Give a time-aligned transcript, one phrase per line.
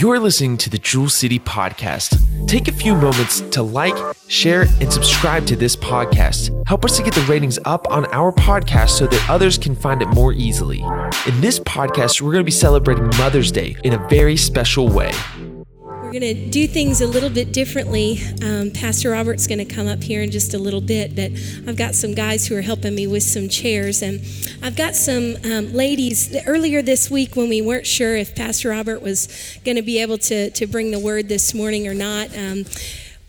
[0.00, 2.16] You're listening to the Jewel City Podcast.
[2.48, 3.94] Take a few moments to like,
[4.28, 6.66] share, and subscribe to this podcast.
[6.66, 10.00] Help us to get the ratings up on our podcast so that others can find
[10.00, 10.80] it more easily.
[11.26, 15.12] In this podcast, we're going to be celebrating Mother's Day in a very special way.
[16.10, 18.18] We're going to do things a little bit differently.
[18.42, 21.30] Um, Pastor Robert's going to come up here in just a little bit, but
[21.68, 24.02] I've got some guys who are helping me with some chairs.
[24.02, 24.20] And
[24.60, 26.36] I've got some um, ladies.
[26.48, 29.28] Earlier this week, when we weren't sure if Pastor Robert was
[29.64, 32.64] going to be able to, to bring the word this morning or not, um,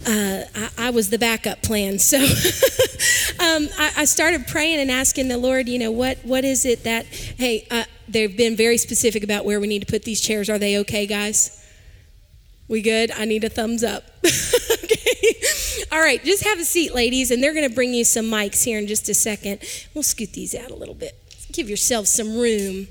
[0.07, 1.99] uh, I, I, was the backup plan.
[1.99, 6.65] So um, I, I, started praying and asking the Lord, you know, what what is
[6.65, 10.19] it that, hey, uh, they've been very specific about where we need to put these
[10.19, 10.49] chairs.
[10.49, 11.60] Are they okay, guys?
[12.71, 13.11] We good?
[13.11, 14.05] I need a thumbs up.
[14.25, 15.41] okay.
[15.91, 18.63] All right, just have a seat, ladies, and they're going to bring you some mics
[18.63, 19.59] here in just a second.
[19.93, 21.20] We'll scoot these out a little bit.
[21.51, 22.87] Give yourself some room.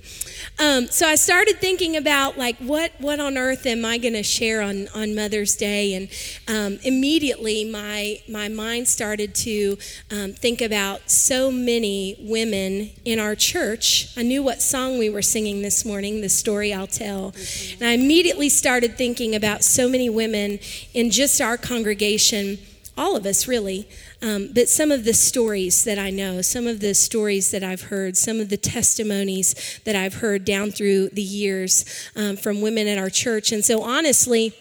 [0.58, 4.22] Um, so I started thinking about like what what on earth am I going to
[4.22, 6.08] share on on Mother's Day, and
[6.48, 9.78] um, immediately my my mind started to
[10.10, 14.12] um, think about so many women in our church.
[14.16, 17.32] I knew what song we were singing this morning, the story I'll tell,
[17.78, 20.58] and I immediately started thinking about so many women
[20.92, 22.58] in just our congregation,
[22.96, 23.88] all of us really.
[24.22, 27.82] Um, but some of the stories that I know, some of the stories that I've
[27.82, 31.84] heard, some of the testimonies that I've heard down through the years
[32.16, 33.52] um, from women at our church.
[33.52, 34.54] And so, honestly,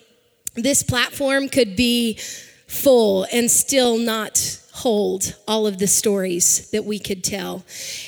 [0.56, 2.18] this platform could be
[2.68, 7.66] full and still not hold all of the stories that we could tell.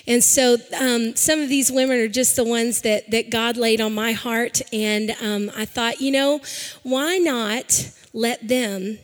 [0.07, 3.81] And so um, some of these women are just the ones that, that God laid
[3.81, 4.61] on my heart.
[4.71, 6.39] And um, I thought, you know,
[6.83, 8.99] why not let them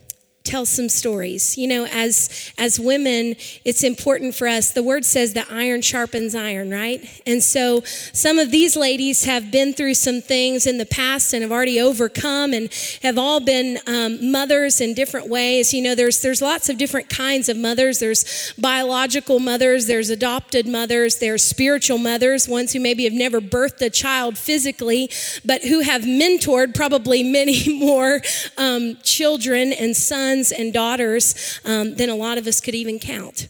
[0.47, 1.57] tell some stories.
[1.57, 4.71] You know, as as women, it's important for us.
[4.71, 7.03] The word says that iron sharpens iron, right?
[7.25, 7.81] And so
[8.13, 11.79] some of these ladies have been through some things in the past and have already
[11.79, 12.69] overcome and
[13.03, 15.73] have all been um, mothers in different ways.
[15.73, 17.99] You know, there's there's lots of different kinds of mothers.
[17.99, 23.81] There's biological mothers, there's adopted mothers, there's spiritual mothers, ones who maybe have never birthed
[23.81, 25.09] a child physically,
[25.43, 28.21] but who have mentored probably many more
[28.57, 32.99] um, children and sons sons and daughters um, than a lot of us could even
[32.99, 33.47] count.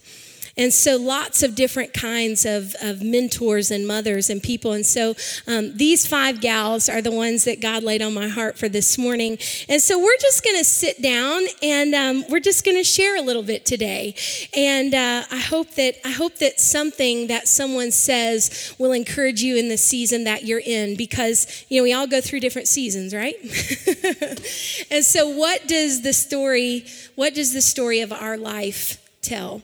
[0.57, 4.73] And so, lots of different kinds of, of mentors and mothers and people.
[4.73, 8.57] And so, um, these five gals are the ones that God laid on my heart
[8.57, 9.37] for this morning.
[9.69, 13.17] And so, we're just going to sit down and um, we're just going to share
[13.17, 14.15] a little bit today.
[14.55, 19.57] And uh, I hope that I hope that something that someone says will encourage you
[19.57, 23.13] in the season that you're in, because you know we all go through different seasons,
[23.13, 23.35] right?
[24.91, 26.85] and so, what does the story?
[27.13, 29.61] What does the story of our life tell?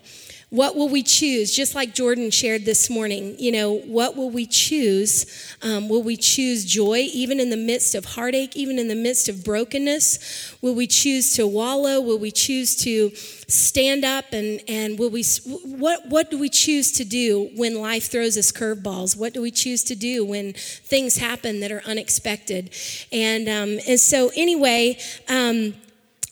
[0.53, 1.51] What will we choose?
[1.51, 5.25] Just like Jordan shared this morning, you know, what will we choose?
[5.63, 9.27] Um, will we choose joy even in the midst of heartache, even in the midst
[9.27, 10.55] of brokenness?
[10.61, 11.99] Will we choose to wallow?
[11.99, 13.09] Will we choose to
[13.47, 15.23] stand up and, and will we
[15.65, 19.51] what what do we choose to do when life throws us curveballs what do we
[19.51, 22.69] choose to do when things happen that are unexpected
[23.11, 24.97] and um, and so anyway
[25.29, 25.73] um,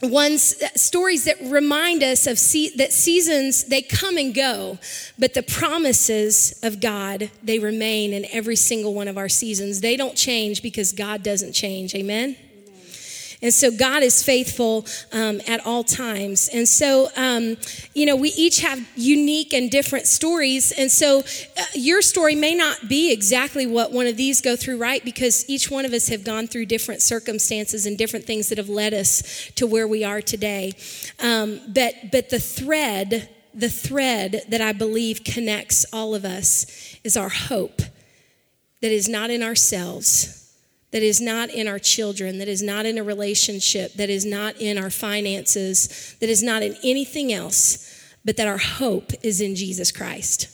[0.02, 4.78] ones stories that remind us of se- that seasons they come and go
[5.20, 9.82] but the promises of god they remain in every single one of our seasons.
[9.82, 11.94] They don't change because god doesn't change.
[11.96, 12.36] Amen
[13.42, 16.48] and so God is faithful um, at all times.
[16.48, 17.58] And so, um,
[17.96, 20.72] you know, we each have unique and different stories.
[20.72, 24.78] And so uh, your story may not be exactly what one of these go through,
[24.78, 25.04] right?
[25.04, 28.70] Because each one of us have gone through different circumstances and different things that have
[28.70, 30.74] led us to where we are today.
[31.20, 37.18] Um, but, but the thread, the thread that I believe connects all of us is
[37.18, 37.82] our hope
[38.82, 40.41] that is not in ourselves
[40.92, 44.56] that is not in our children, that is not in a relationship, that is not
[44.58, 47.88] in our finances, that is not in anything else,
[48.26, 50.51] but that our hope is in Jesus Christ.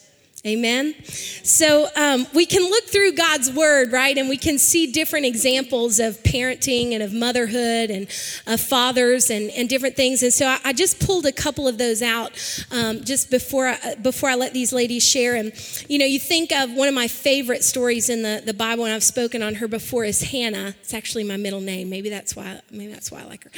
[0.47, 0.96] Amen.
[1.44, 4.17] So um, we can look through God's word, right?
[4.17, 8.08] And we can see different examples of parenting and of motherhood and
[8.46, 10.23] of fathers and, and different things.
[10.23, 12.32] And so I, I just pulled a couple of those out
[12.72, 15.35] um, just before I, before I let these ladies share.
[15.35, 15.52] And,
[15.90, 18.94] you know, you think of one of my favorite stories in the, the Bible, and
[18.94, 20.76] I've spoken on her before, is Hannah.
[20.79, 21.90] It's actually my middle name.
[21.90, 23.52] Maybe that's why, maybe that's why I like her.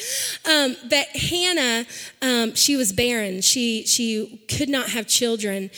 [0.51, 1.85] Um, but Hannah,
[2.21, 3.41] um, she was barren.
[3.41, 5.69] She, she could not have children.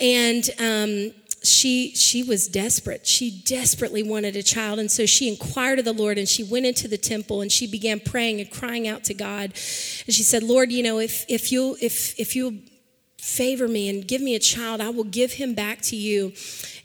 [0.00, 1.12] And um,
[1.44, 5.92] she she was desperate she desperately wanted a child and so she inquired of the
[5.92, 9.12] lord and she went into the temple and she began praying and crying out to
[9.12, 9.50] god
[10.06, 12.62] and she said lord you know if if you if if you
[13.24, 16.34] favor me and give me a child, I will give him back to you.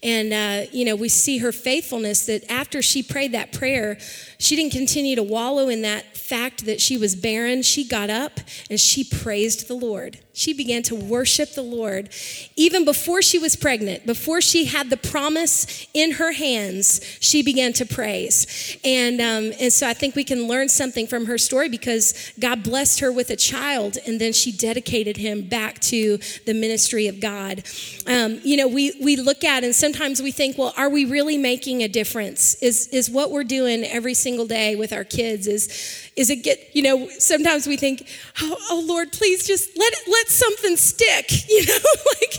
[0.02, 3.98] And, uh, you know, we see her faithfulness that after she prayed that prayer,
[4.38, 7.62] she didn't continue to wallow in that fact that she was barren.
[7.62, 8.40] She got up
[8.70, 10.20] and she praised the Lord.
[10.40, 12.10] She began to worship the Lord
[12.56, 17.02] even before she was pregnant, before she had the promise in her hands.
[17.20, 21.26] She began to praise, and um, and so I think we can learn something from
[21.26, 25.80] her story because God blessed her with a child, and then she dedicated him back
[25.80, 27.64] to the ministry of God.
[28.08, 31.38] Um, you know, we we look at and sometimes we think, well, are we really
[31.38, 32.56] making a difference?
[32.62, 36.76] Is is what we're doing every single day with our kids is is it get
[36.76, 38.06] you know sometimes we think
[38.42, 41.74] oh, oh, lord please just let it let something stick you know
[42.20, 42.34] like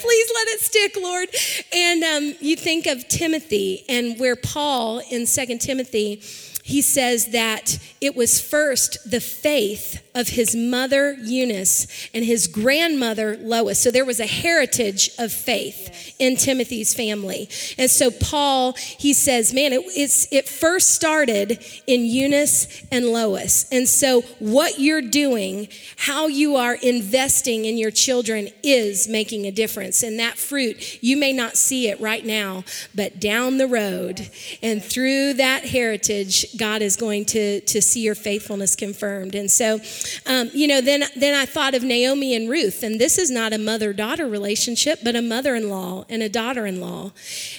[0.00, 1.28] please let it stick lord.
[1.72, 6.22] And um, you think of timothy and where paul in Second timothy
[6.66, 13.36] he says that it was first the faith of his mother Eunice and his grandmother
[13.36, 13.80] Lois.
[13.80, 17.48] So there was a heritage of faith in Timothy's family.
[17.78, 23.66] And so Paul, he says, man, it, it's, it first started in Eunice and Lois.
[23.70, 29.52] And so what you're doing, how you are investing in your children is making a
[29.52, 30.02] difference.
[30.02, 34.30] And that fruit, you may not see it right now, but down the road
[34.62, 39.34] and through that heritage, God is going to, to see your faithfulness confirmed.
[39.34, 39.80] And so,
[40.26, 43.52] um, you know, then, then I thought of Naomi and Ruth, and this is not
[43.52, 47.12] a mother daughter relationship, but a mother in law and a daughter in law.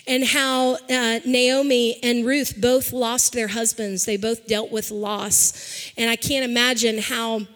[0.08, 5.92] And how uh, Naomi and Ruth both lost their husbands, they both dealt with loss.
[5.98, 7.48] And I can't imagine how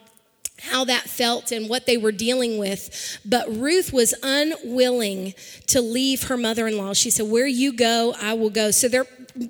[0.61, 3.19] how that felt and what they were dealing with.
[3.25, 5.33] But Ruth was unwilling
[5.67, 6.93] to leave her mother in law.
[6.93, 8.71] She said, Where you go, I will go.
[8.71, 9.05] So there,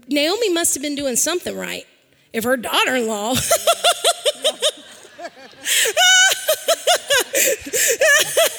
[0.07, 1.85] Naomi must have been doing something right
[2.33, 3.35] if her daughter in law.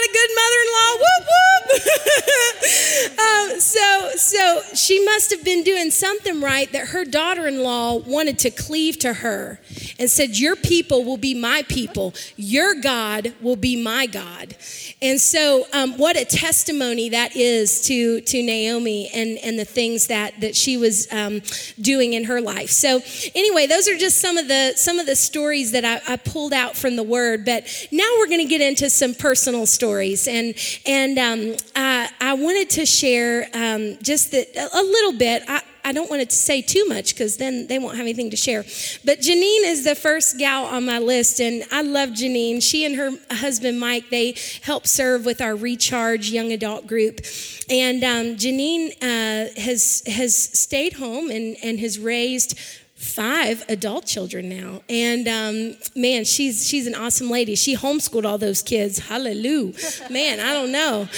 [0.00, 0.92] Got a good mother-in-law?
[1.00, 1.50] Whoop whoop.
[3.18, 8.50] um, so, so she must have been doing something right that her daughter-in-law wanted to
[8.50, 9.60] cleave to her
[9.98, 12.14] and said, "Your people will be my people.
[12.36, 14.54] Your God will be my God."
[15.02, 20.06] And so, um, what a testimony that is to to Naomi and and the things
[20.08, 21.42] that that she was um,
[21.80, 22.70] doing in her life.
[22.70, 23.00] So,
[23.34, 26.52] anyway, those are just some of the some of the stories that I, I pulled
[26.52, 27.44] out from the Word.
[27.44, 30.54] But now we're going to get into some personal stories, and
[30.86, 35.42] and um, I, I, wanted to share um, just the, a little bit.
[35.48, 38.36] I, I don't want to say too much because then they won't have anything to
[38.36, 38.62] share.
[39.04, 42.62] But Janine is the first gal on my list, and I love Janine.
[42.62, 47.20] She and her husband Mike they help serve with our Recharge young adult group,
[47.68, 52.58] and um, Janine uh, has has stayed home and and has raised
[53.00, 54.82] five adult children now.
[54.88, 57.54] And um, man, she's she's an awesome lady.
[57.56, 58.98] She homeschooled all those kids.
[58.98, 59.74] Hallelujah.
[60.10, 61.08] Man, I don't know.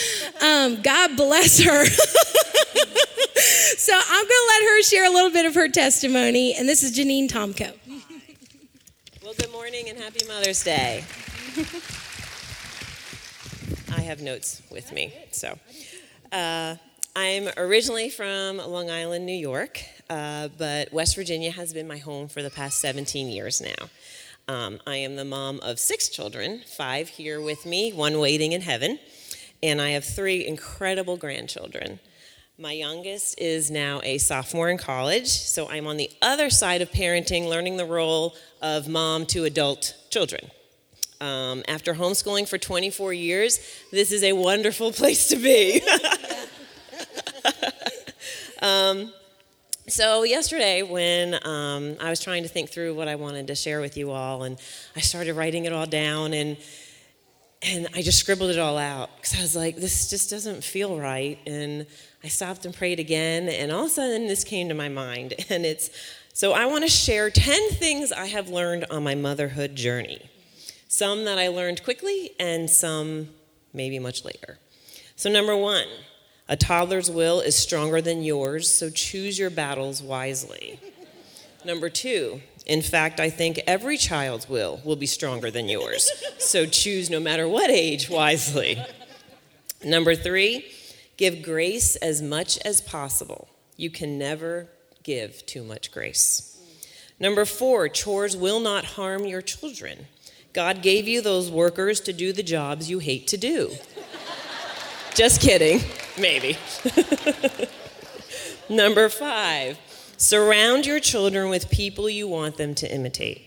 [0.41, 1.85] Um, God bless her.
[3.77, 6.55] so I'm going to let her share a little bit of her testimony.
[6.55, 7.73] And this is Janine Tomko.
[9.23, 11.05] Well, good morning and happy Mother's Day.
[13.95, 15.13] I have notes with me.
[15.33, 15.59] So,
[16.31, 16.77] uh,
[17.15, 19.83] I'm originally from Long Island, New York.
[20.09, 23.91] Uh, but West Virginia has been my home for the past 17 years now.
[24.49, 28.63] Um, I am the mom of six children, five here with me, one waiting in
[28.63, 28.99] heaven,
[29.63, 32.01] and I have three incredible grandchildren.
[32.59, 36.91] My youngest is now a sophomore in college, so I'm on the other side of
[36.91, 40.51] parenting, learning the role of mom to adult children.
[41.21, 43.61] Um, after homeschooling for 24 years,
[43.93, 45.83] this is a wonderful place to be.
[48.63, 49.13] um,
[49.89, 53.81] so, yesterday, when um, I was trying to think through what I wanted to share
[53.81, 54.59] with you all, and
[54.95, 56.57] I started writing it all down, and
[57.63, 60.99] and I just scribbled it all out because I was like, this just doesn't feel
[60.99, 61.39] right.
[61.47, 61.87] And
[62.25, 65.35] I stopped and prayed again, and all of a sudden, this came to my mind,
[65.49, 65.91] and it's
[66.35, 70.31] so I want to share 10 things I have learned on my motherhood journey.
[70.89, 73.29] Some that I learned quickly, and some
[73.75, 74.59] maybe much later.
[75.17, 75.87] So, number one,
[76.53, 80.79] a toddler's will is stronger than yours, so choose your battles wisely.
[81.65, 86.67] Number two, in fact, I think every child's will will be stronger than yours, so
[86.67, 88.77] choose no matter what age wisely.
[89.83, 90.67] Number three,
[91.17, 93.49] give grace as much as possible.
[93.79, 94.69] You can never
[95.03, 96.61] give too much grace.
[97.19, 100.07] Number four, chores will not harm your children.
[100.53, 103.73] God gave you those workers to do the jobs you hate to do.
[105.15, 105.81] Just kidding.
[106.19, 106.57] Maybe.
[108.69, 109.79] Number five,
[110.17, 113.43] surround your children with people you want them to imitate.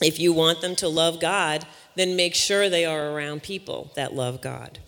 [0.00, 4.14] If you want them to love God, then make sure they are around people that
[4.14, 4.78] love God.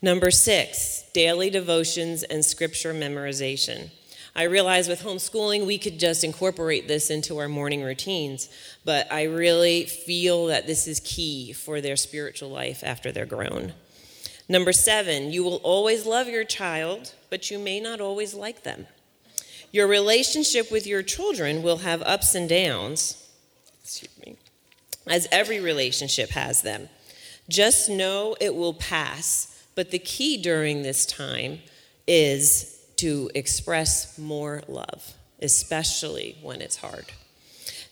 [0.00, 3.90] Number six, daily devotions and scripture memorization.
[4.36, 8.48] I realize with homeschooling, we could just incorporate this into our morning routines,
[8.84, 13.74] but I really feel that this is key for their spiritual life after they're grown.
[14.48, 18.86] Number seven, you will always love your child, but you may not always like them.
[19.72, 23.28] Your relationship with your children will have ups and downs,
[24.24, 24.36] me,
[25.06, 26.88] as every relationship has them.
[27.48, 31.60] Just know it will pass, but the key during this time
[32.06, 37.06] is to express more love, especially when it's hard.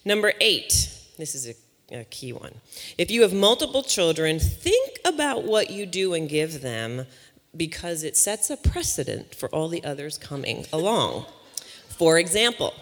[0.05, 1.53] Number eight, this is a,
[1.93, 2.55] a, key one.
[2.97, 7.05] If you have multiple children, think about what you do and give them
[7.55, 11.25] because it sets a precedent for all the others coming along.
[11.89, 12.73] For example,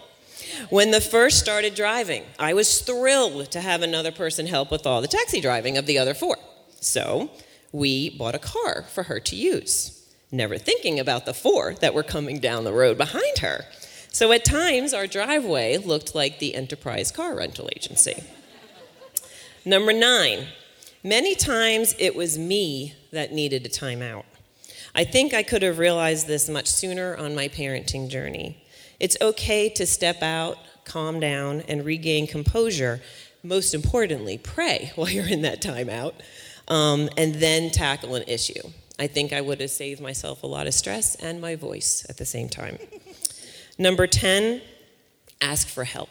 [0.70, 5.00] when the first started driving, I was thrilled to have another person help with all
[5.00, 6.36] the taxi driving of the other four.
[6.80, 7.30] So
[7.70, 9.98] we bought a car for her to use
[10.32, 13.66] never thinking about the four that were coming down the road behind her.
[14.08, 18.24] So at times, our driveway looked like the Enterprise car rental agency.
[19.64, 20.48] Number nine,
[21.04, 24.24] many times it was me that needed a timeout.
[24.92, 28.62] I think I could have realized this much sooner on my parenting journey.
[28.98, 33.00] It's okay to step out, calm down, and regain composure.
[33.44, 36.14] Most importantly, pray while you're in that timeout,
[36.66, 38.68] um, and then tackle an issue.
[38.98, 42.16] I think I would have saved myself a lot of stress and my voice at
[42.16, 42.78] the same time.
[43.78, 44.60] Number 10,
[45.40, 46.10] ask for help.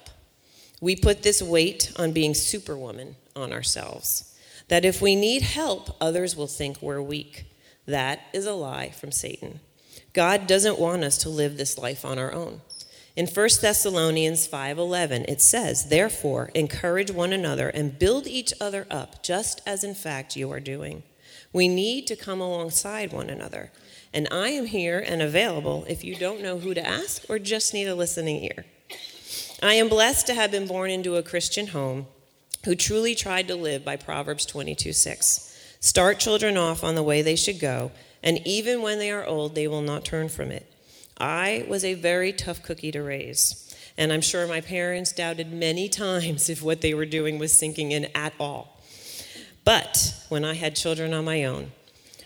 [0.79, 4.35] We put this weight on being superwoman on ourselves.
[4.67, 7.45] That if we need help, others will think we're weak.
[7.85, 9.59] That is a lie from Satan.
[10.13, 12.61] God doesn't want us to live this life on our own.
[13.15, 19.21] In 1 Thessalonians 5:11 it says, "Therefore encourage one another and build each other up,
[19.23, 21.03] just as in fact you are doing."
[21.53, 23.71] We need to come alongside one another.
[24.13, 27.73] And I am here and available if you don't know who to ask or just
[27.73, 28.65] need a listening ear.
[29.61, 32.07] I am blessed to have been born into a Christian home
[32.65, 35.48] who truly tried to live by Proverbs 22 6.
[35.80, 37.91] Start children off on the way they should go,
[38.22, 40.72] and even when they are old, they will not turn from it.
[41.18, 45.89] I was a very tough cookie to raise, and I'm sure my parents doubted many
[45.89, 48.80] times if what they were doing was sinking in at all.
[49.63, 51.72] But when I had children on my own,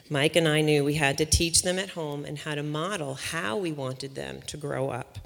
[0.10, 3.16] Mike and I knew we had to teach them at home and how to model
[3.16, 5.18] how we wanted them to grow up.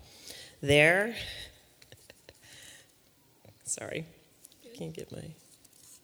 [0.62, 1.16] There,
[3.66, 4.06] sorry,
[4.80, 5.26] can't get my,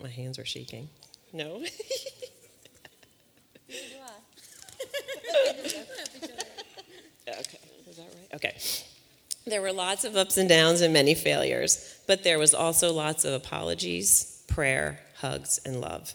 [0.03, 0.89] my hands are shaking.
[1.31, 1.55] No?
[1.55, 1.69] okay,
[7.25, 8.33] is that right?
[8.33, 8.57] Okay.
[9.47, 13.23] There were lots of ups and downs and many failures, but there was also lots
[13.23, 16.13] of apologies, prayer, hugs, and love.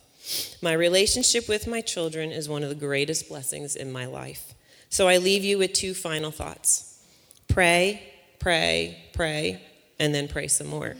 [0.60, 4.52] My relationship with my children is one of the greatest blessings in my life.
[4.90, 7.00] So I leave you with two final thoughts
[7.48, 8.02] pray,
[8.38, 9.62] pray, pray,
[9.98, 10.94] and then pray some more.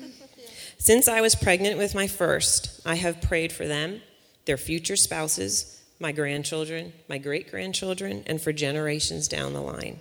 [0.80, 4.00] Since I was pregnant with my first, I have prayed for them,
[4.46, 10.00] their future spouses, my grandchildren, my great grandchildren, and for generations down the line.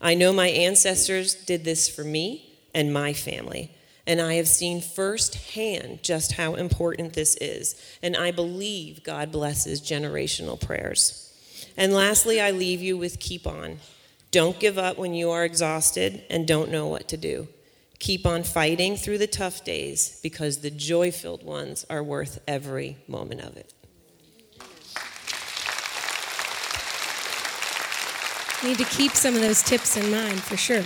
[0.00, 3.70] I know my ancestors did this for me and my family.
[4.08, 7.80] And I have seen firsthand just how important this is.
[8.02, 11.32] And I believe God blesses generational prayers.
[11.76, 13.78] And lastly, I leave you with keep on.
[14.32, 17.46] Don't give up when you are exhausted and don't know what to do.
[17.98, 22.96] Keep on fighting through the tough days because the joy filled ones are worth every
[23.08, 23.74] moment of it.
[28.64, 30.82] Need to keep some of those tips in mind for sure.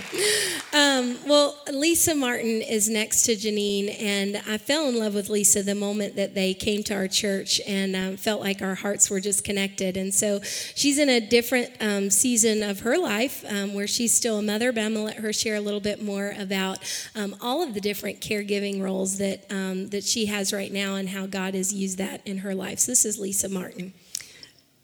[0.73, 5.63] Um, well, Lisa Martin is next to Janine, and I fell in love with Lisa
[5.63, 9.19] the moment that they came to our church and um, felt like our hearts were
[9.19, 9.97] just connected.
[9.97, 14.37] And so she's in a different um, season of her life um, where she's still
[14.37, 16.77] a mother, but I'm going to let her share a little bit more about
[17.15, 21.09] um, all of the different caregiving roles that, um, that she has right now and
[21.09, 22.77] how God has used that in her life.
[22.77, 23.93] So this is Lisa Martin.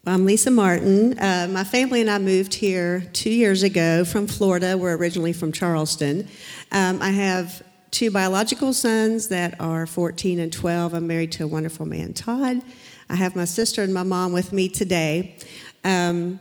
[0.08, 1.20] I'm Lisa Martin.
[1.20, 4.78] Uh, my family and I moved here two years ago from Florida.
[4.78, 6.26] We're originally from Charleston.
[6.72, 10.94] Um, I have two biological sons that are 14 and 12.
[10.94, 12.62] I'm married to a wonderful man, Todd.
[13.10, 15.36] I have my sister and my mom with me today.
[15.84, 16.40] Um,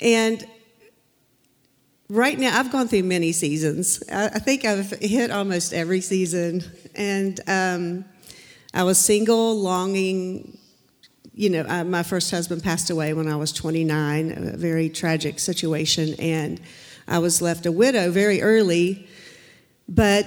[0.00, 0.42] and
[2.08, 4.02] right now, I've gone through many seasons.
[4.10, 6.64] I, I think I've hit almost every season.
[6.94, 8.06] And um,
[8.72, 10.58] I was single, longing
[11.34, 15.38] you know, I, my first husband passed away when I was 29, a very tragic
[15.40, 16.60] situation, and
[17.08, 19.08] I was left a widow very early.
[19.88, 20.26] But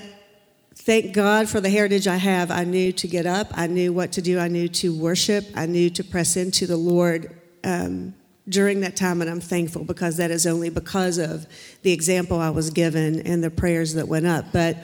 [0.75, 2.51] thank God for the heritage I have.
[2.51, 5.65] I knew to get up, I knew what to do, I knew to worship, I
[5.65, 7.31] knew to press into the Lord
[7.63, 8.13] um,
[8.49, 11.47] during that time, and I'm thankful because that is only because of
[11.83, 14.45] the example I was given and the prayers that went up.
[14.51, 14.77] But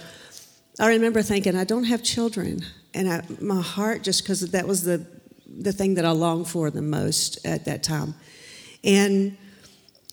[0.80, 2.62] I remember thinking, I don't have children,
[2.94, 5.06] and I, my heart just because that was the
[5.48, 8.16] the thing that I longed for the most at that time,
[8.84, 9.38] and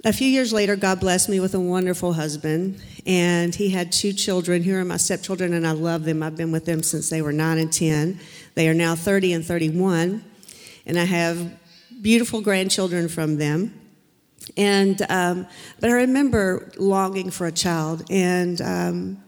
[0.02, 4.14] a few years later, God blessed me with a wonderful husband, and he had two
[4.14, 4.62] children.
[4.62, 6.22] Here are my stepchildren, and I love them.
[6.22, 8.18] I've been with them since they were nine and 10.
[8.54, 10.24] They are now 30 and 31,
[10.86, 11.52] and I have
[12.00, 13.78] beautiful grandchildren from them.
[14.56, 15.46] And um,
[15.80, 19.22] but I remember longing for a child, and um,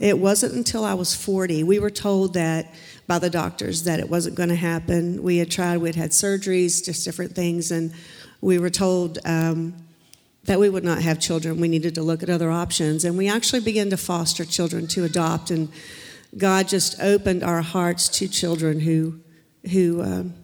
[0.00, 2.74] it wasn't until I was 40 we were told that
[3.06, 5.22] by the doctors that it wasn't going to happen.
[5.22, 7.92] We had tried, we'd had surgeries, just different things, and
[8.40, 9.18] we were told.
[9.24, 9.74] Um,
[10.44, 11.60] that we would not have children.
[11.60, 13.04] We needed to look at other options.
[13.04, 15.50] And we actually began to foster children to adopt.
[15.50, 15.70] And
[16.36, 19.20] God just opened our hearts to children who,
[19.70, 20.34] who um,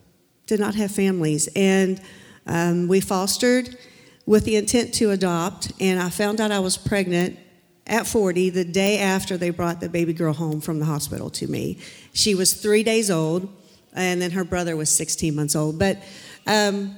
[0.47, 1.49] did not have families.
[1.55, 2.00] And
[2.47, 3.76] um, we fostered
[4.25, 5.73] with the intent to adopt.
[5.81, 7.38] And I found out I was pregnant
[7.87, 11.47] at 40 the day after they brought the baby girl home from the hospital to
[11.47, 11.79] me.
[12.12, 13.49] She was three days old,
[13.93, 15.79] and then her brother was 16 months old.
[15.79, 15.99] But,
[16.47, 16.97] um,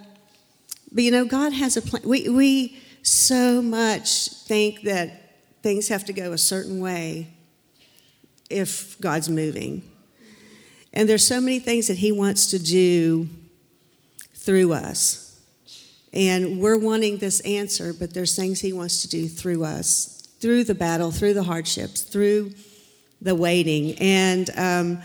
[0.91, 2.03] but you know, God has a plan.
[2.05, 7.29] We, we, so much think that things have to go a certain way
[8.49, 9.83] if God's moving.
[10.93, 13.29] And there's so many things that He wants to do
[14.35, 15.41] through us.
[16.13, 20.65] And we're wanting this answer, but there's things He wants to do through us, through
[20.65, 22.53] the battle, through the hardships, through
[23.23, 23.97] the waiting.
[23.99, 25.03] And um,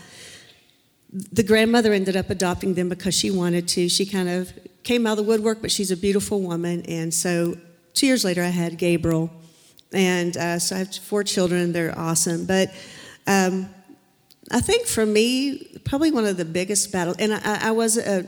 [1.10, 3.88] the grandmother ended up adopting them because she wanted to.
[3.88, 6.82] She kind of came out of the woodwork, but she's a beautiful woman.
[6.86, 7.56] And so
[7.94, 9.30] two years later, I had Gabriel.
[9.92, 11.72] And uh, so I have four children.
[11.72, 12.44] They're awesome.
[12.44, 12.74] But
[13.26, 13.68] um,
[14.50, 18.22] I think for me, probably one of the biggest battles, and I, I was, uh,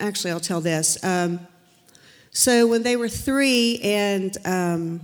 [0.00, 1.02] actually, I'll tell this.
[1.04, 1.40] Um,
[2.30, 5.00] so when they were three and um,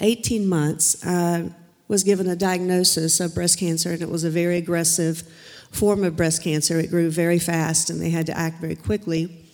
[0.00, 1.50] 18 months, I
[1.88, 5.22] was given a diagnosis of breast cancer, and it was a very aggressive
[5.70, 6.78] form of breast cancer.
[6.78, 9.44] It grew very fast, and they had to act very quickly.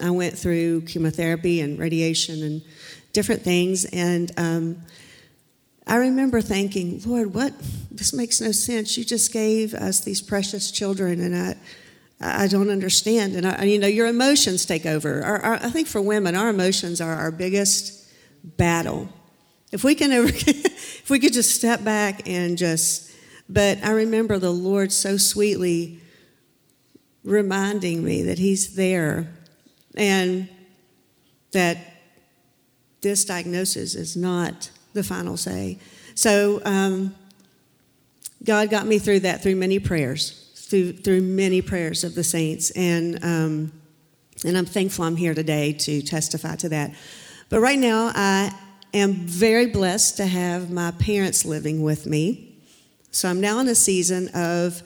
[0.00, 2.62] I went through chemotherapy and radiation and
[3.12, 3.84] different things.
[3.86, 4.82] And um,
[5.86, 7.52] I remember thinking, Lord, what?
[7.90, 8.96] This makes no sense.
[8.96, 11.56] You just gave us these precious children, and I.
[12.18, 15.22] I don't understand, and I, you know your emotions take over.
[15.22, 18.10] Our, our, I think for women, our emotions are our biggest
[18.42, 19.10] battle.
[19.72, 23.10] If we can ever, if we could just step back and just,
[23.48, 26.00] but I remember the Lord so sweetly
[27.24, 29.28] reminding me that He's there
[29.96, 30.48] and
[31.52, 31.78] that
[33.00, 35.78] this diagnosis is not the final say.
[36.14, 37.14] So um,
[38.44, 42.70] God got me through that through many prayers, through through many prayers of the saints,
[42.70, 43.72] and um,
[44.44, 46.94] and I'm thankful I'm here today to testify to that.
[47.48, 48.52] But right now, I
[48.96, 52.56] am very blessed to have my parents living with me.
[53.10, 54.82] So I'm now in a season of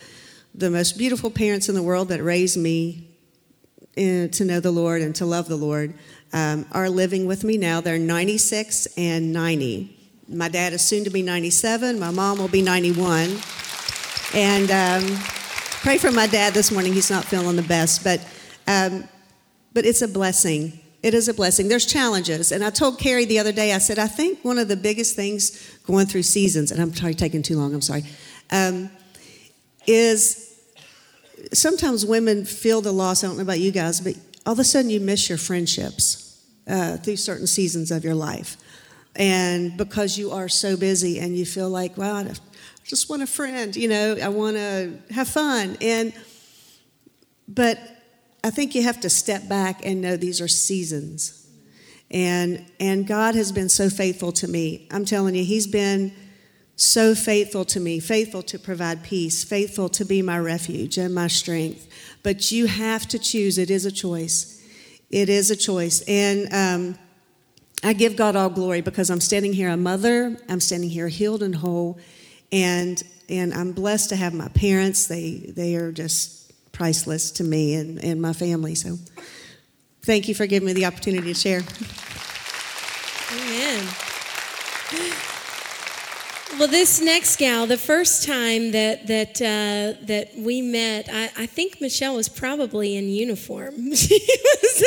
[0.55, 3.09] the most beautiful parents in the world that raised me
[3.97, 5.95] uh, to know the Lord and to love the Lord
[6.33, 7.81] um, are living with me now.
[7.81, 9.97] They're 96 and 90.
[10.29, 11.99] My dad is soon to be 97.
[11.99, 13.37] My mom will be 91.
[14.33, 15.19] And um,
[15.83, 16.93] pray for my dad this morning.
[16.93, 18.25] He's not feeling the best, but
[18.67, 19.05] um,
[19.73, 20.80] but it's a blessing.
[21.03, 21.69] It is a blessing.
[21.69, 23.73] There's challenges, and I told Carrie the other day.
[23.73, 27.15] I said I think one of the biggest things going through seasons, and I'm sorry
[27.15, 27.73] taking too long.
[27.73, 28.05] I'm sorry.
[28.51, 28.91] Um,
[29.87, 30.61] is
[31.53, 33.25] sometimes women feel the loss.
[33.25, 36.45] I don't know about you guys, but all of a sudden you miss your friendships
[36.67, 38.57] uh, through certain seasons of your life.
[39.17, 42.33] And because you are so busy and you feel like, wow, I
[42.85, 45.77] just want a friend, you know, I want to have fun.
[45.81, 46.13] And,
[47.49, 47.79] but
[48.43, 51.47] I think you have to step back and know these are seasons.
[52.11, 54.89] And, and God has been so faithful to me.
[54.91, 56.13] I'm telling you, He's been
[56.77, 61.29] so faithful to me, faithful to provide peace, faithful to be my refuge and my
[61.29, 61.87] strength.
[62.23, 63.59] But you have to choose.
[63.59, 64.65] It is a choice.
[65.11, 66.03] It is a choice.
[66.09, 66.99] And um,
[67.85, 71.43] I give God all glory because I'm standing here a mother, I'm standing here healed
[71.43, 71.99] and whole,
[72.51, 75.07] and and I'm blessed to have my parents.
[75.07, 76.40] They they are just
[76.81, 78.75] priceless to me and, and my family.
[78.75, 78.97] So
[80.01, 81.61] thank you for giving me the opportunity to share.
[83.35, 83.87] Amen.
[86.61, 91.47] Well, this next gal, the first time that that uh, that we met, I, I,
[91.47, 93.89] think Michelle was probably in uniform.
[93.89, 94.85] was,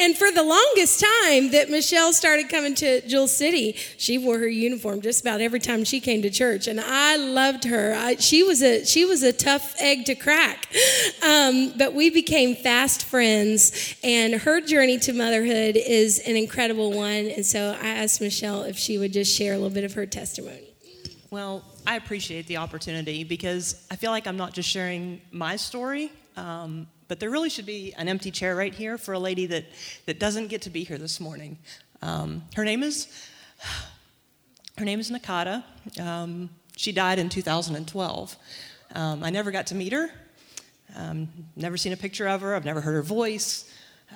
[0.00, 4.48] and for the longest time that Michelle started coming to Jewel City, she wore her
[4.48, 7.94] uniform just about every time she came to church, and I loved her.
[7.94, 10.74] I, she was a she was a tough egg to crack,
[11.22, 17.26] um, but we became fast friends, and her journey to motherhood is an incredible one.
[17.26, 20.06] And so I asked Michelle if she would just share a little bit of her
[20.06, 20.71] testimony.
[21.32, 26.12] Well, I appreciate the opportunity because I feel like I'm not just sharing my story,
[26.36, 29.64] um, but there really should be an empty chair right here for a lady that,
[30.04, 31.56] that doesn't get to be here this morning.
[32.02, 33.08] Um, her name is
[34.76, 35.64] her name is Nakato.
[35.98, 38.36] Um, she died in 2012.
[38.94, 40.10] Um, I never got to meet her.
[40.94, 42.54] Um, never seen a picture of her.
[42.54, 43.72] I've never heard her voice.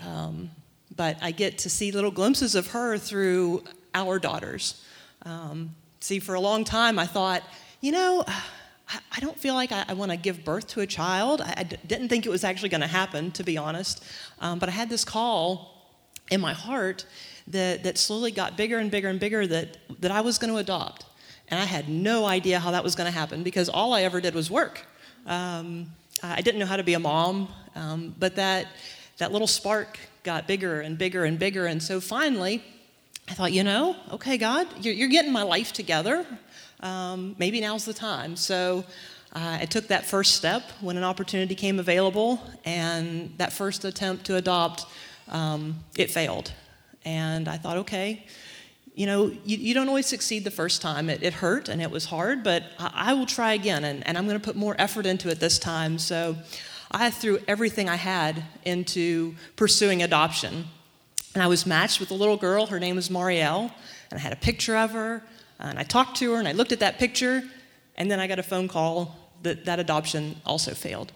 [0.07, 0.51] Um,
[0.95, 4.85] but I get to see little glimpses of her through our daughters.
[5.23, 7.43] Um, See, for a long time, I thought,
[7.81, 8.25] you know,
[8.89, 11.41] I don't feel like I, I want to give birth to a child.
[11.41, 14.05] I d- didn't think it was actually going to happen, to be honest.
[14.39, 15.91] Um, but I had this call
[16.31, 17.05] in my heart
[17.49, 20.59] that, that slowly got bigger and bigger and bigger that, that I was going to
[20.59, 21.05] adopt.
[21.49, 24.21] And I had no idea how that was going to happen because all I ever
[24.21, 24.85] did was work.
[25.27, 25.87] Um,
[26.23, 28.69] I didn't know how to be a mom, um, but that,
[29.19, 31.67] that little spark got bigger and bigger and bigger.
[31.67, 32.63] And so finally,
[33.29, 36.25] I thought, you know, okay, God, you're, you're getting my life together.
[36.81, 38.37] Um, maybe now's the time.
[38.37, 38.85] So
[39.33, 44.27] uh, I took that first step when an opportunity came available, and that first attempt
[44.27, 44.87] to adopt,
[45.29, 46.53] um, it failed.
[47.05, 48.25] And I thought, okay,
[48.95, 51.11] you know, you, you don't always succeed the first time.
[51.11, 54.17] It, it hurt and it was hard, but I, I will try again, and, and
[54.17, 55.99] I'm going to put more effort into it this time.
[55.99, 56.37] So
[56.93, 60.67] I threw everything I had into pursuing adoption.
[61.37, 62.65] And I was matched with a little girl.
[62.65, 63.71] Her name was Marielle.
[64.11, 65.23] And I had a picture of her.
[65.61, 67.45] And I talked to her and I looked at that picture.
[67.99, 71.13] And then I got a phone call that that adoption also failed.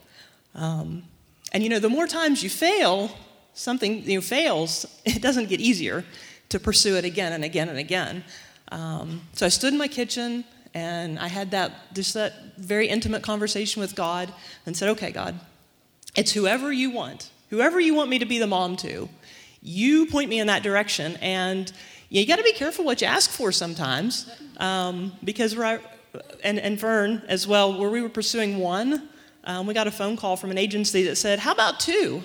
[0.55, 1.05] Um,
[1.53, 3.17] and you know, the more times you fail,
[3.55, 6.05] something you know, fails, it doesn't get easier
[6.51, 8.23] to pursue it again and again and again.
[8.71, 13.23] Um, so I stood in my kitchen and I had that just that very intimate
[13.23, 14.31] conversation with God
[14.67, 15.41] and said, "Okay, God,
[16.15, 19.09] it's whoever you want, whoever you want me to be the mom to
[19.63, 21.17] you point me in that direction.
[21.21, 21.71] And
[22.09, 25.55] you got to be careful what you ask for sometimes, um, because
[26.43, 29.09] and, and Vern as well, where we were pursuing one,
[29.45, 32.23] um, we got a phone call from an agency that said, How about two?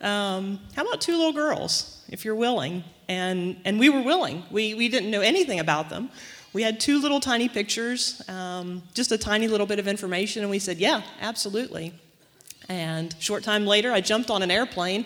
[0.00, 2.82] Um, how about two little girls, if you're willing?
[3.08, 4.44] And, and we were willing.
[4.50, 6.10] We, we didn't know anything about them.
[6.52, 10.50] We had two little tiny pictures, um, just a tiny little bit of information, and
[10.50, 11.94] we said, Yeah, absolutely.
[12.68, 15.04] And short time later, I jumped on an airplane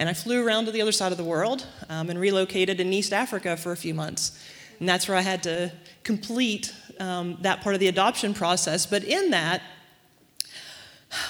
[0.00, 2.90] and I flew around to the other side of the world um, and relocated in
[2.90, 4.42] East Africa for a few months.
[4.78, 5.70] And that's where I had to
[6.04, 8.86] complete um, that part of the adoption process.
[8.86, 9.60] But in that,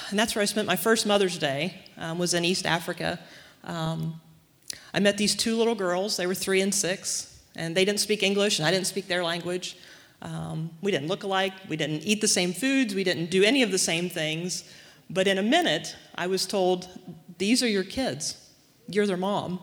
[0.09, 3.19] and that's where I spent my first Mother's Day, um, was in East Africa.
[3.65, 4.21] Um,
[4.93, 6.15] I met these two little girls.
[6.15, 9.23] They were three and six, and they didn't speak English, and I didn't speak their
[9.23, 9.75] language.
[10.21, 11.53] Um, we didn't look alike.
[11.67, 12.95] We didn't eat the same foods.
[12.95, 14.63] We didn't do any of the same things.
[15.09, 16.87] But in a minute, I was told,
[17.37, 18.40] These are your kids.
[18.91, 19.59] You're their mom.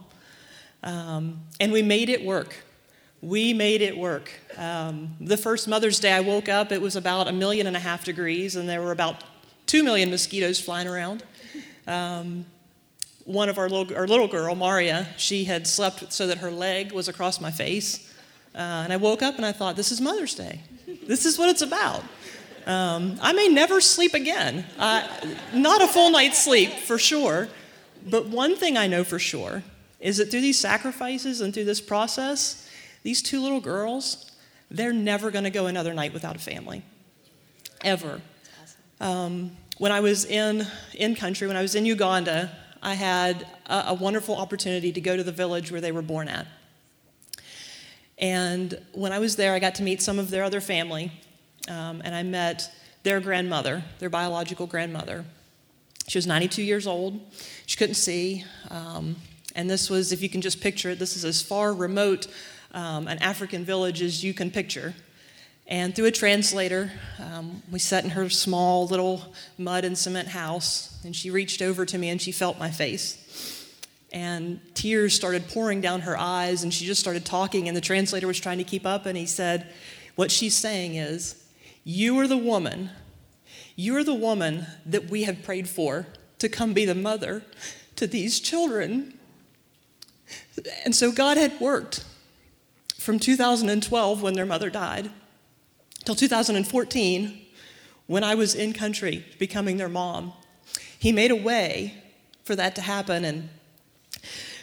[0.83, 2.65] Um, and we made it work.
[3.21, 4.31] We made it work.
[4.57, 7.81] Um, the first Mother's Day I woke up, it was about a million and a
[7.81, 9.25] half degrees, and there were about
[9.67, 11.25] two million mosquitoes flying around.
[11.87, 12.47] Um,
[13.25, 16.93] one of our little, our little girl, Maria, she had slept so that her leg
[16.93, 18.13] was across my face.
[18.55, 20.61] Uh, and I woke up and I thought, this is Mother's Day.
[21.07, 22.03] This is what it's about.
[22.67, 24.65] Um, I may never sleep again.
[24.79, 27.49] Not a full night's sleep, for sure.
[28.11, 29.63] But one thing I know for sure
[30.01, 32.69] is that through these sacrifices and through this process,
[33.03, 34.31] these two little girls,
[34.71, 36.83] they're never going to go another night without a family.
[37.85, 38.21] Ever.
[39.01, 42.51] Um, when I was in, in country, when I was in Uganda,
[42.83, 46.29] I had a, a wonderful opportunity to go to the village where they were born
[46.29, 46.47] at.
[48.19, 51.13] And when I was there, I got to meet some of their other family,
[51.69, 52.71] um, and I met
[53.05, 55.25] their grandmother, their biological grandmother.
[56.09, 57.21] She was 92 years old.
[57.67, 58.45] She couldn't see.
[58.71, 59.17] Um,
[59.55, 62.27] and this was, if you can just picture it, this is as far remote
[62.73, 64.95] um, an African village as you can picture.
[65.67, 70.99] And through a translator, um, we sat in her small little mud and cement house,
[71.05, 73.69] and she reached over to me and she felt my face.
[74.11, 78.27] And tears started pouring down her eyes, and she just started talking, and the translator
[78.27, 79.67] was trying to keep up, and he said,
[80.15, 81.45] What she's saying is,
[81.85, 82.89] You are the woman
[83.81, 86.09] you're the woman that we have prayed for
[86.41, 87.45] to come be the mother
[87.95, 89.17] to these children.
[90.85, 92.05] And so God had worked
[92.97, 95.13] from 2012 when their mother died
[96.05, 97.41] till 2014
[98.09, 100.33] when I was in country becoming their mom.
[100.99, 102.03] He made a way
[102.43, 103.25] for that to happen.
[103.25, 103.49] And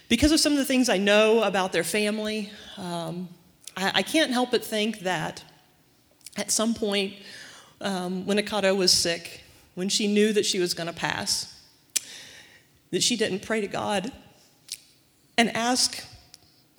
[0.09, 3.29] because of some of the things I know about their family, um,
[3.77, 5.41] I, I, can't help but think that
[6.35, 7.13] at some point
[7.81, 9.41] um, when Nakato was sick,
[9.75, 11.53] when she knew that she was going to pass,
[12.91, 14.11] that she didn't pray to God
[15.37, 16.03] and ask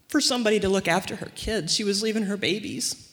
[0.08, 1.74] for somebody to look after her kids.
[1.74, 3.12] She was leaving her babies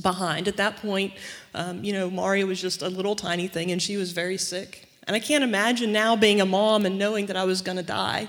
[0.00, 0.48] behind.
[0.48, 1.14] At that point,
[1.54, 4.88] um, you know, Maria was just a little tiny thing and she was very sick.
[5.06, 7.82] And I can't imagine now being a mom and knowing that I was going to
[7.82, 8.28] die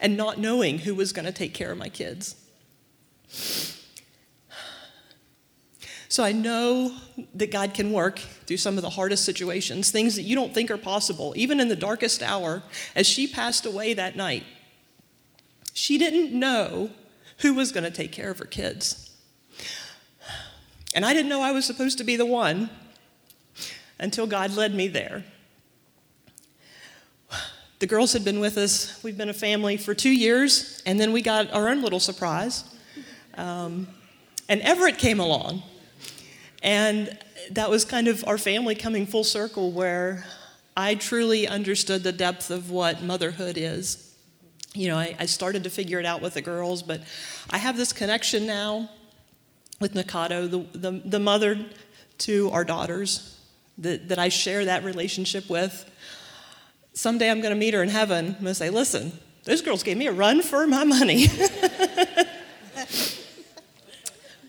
[0.00, 2.36] and not knowing who was going to take care of my kids.
[6.14, 6.94] So I know
[7.34, 10.70] that God can work through some of the hardest situations, things that you don't think
[10.70, 12.62] are possible, even in the darkest hour.
[12.94, 14.44] As she passed away that night,
[15.72, 16.90] she didn't know
[17.38, 19.10] who was going to take care of her kids.
[20.94, 22.70] And I didn't know I was supposed to be the one
[23.98, 25.24] until God led me there.
[27.80, 31.12] The girls had been with us, we've been a family for two years, and then
[31.12, 32.62] we got our own little surprise.
[33.36, 33.88] Um,
[34.48, 35.64] and Everett came along.
[36.64, 37.16] And
[37.50, 40.24] that was kind of our family coming full circle where
[40.76, 44.16] I truly understood the depth of what motherhood is.
[44.72, 47.02] You know, I, I started to figure it out with the girls, but
[47.50, 48.88] I have this connection now
[49.78, 51.66] with Nakato, the, the, the mother
[52.18, 53.38] to our daughters,
[53.78, 55.90] that, that I share that relationship with.
[56.94, 58.26] Someday I'm going to meet her in heaven.
[58.26, 59.12] I'm going to say, listen,
[59.44, 61.26] those girls gave me a run for my money.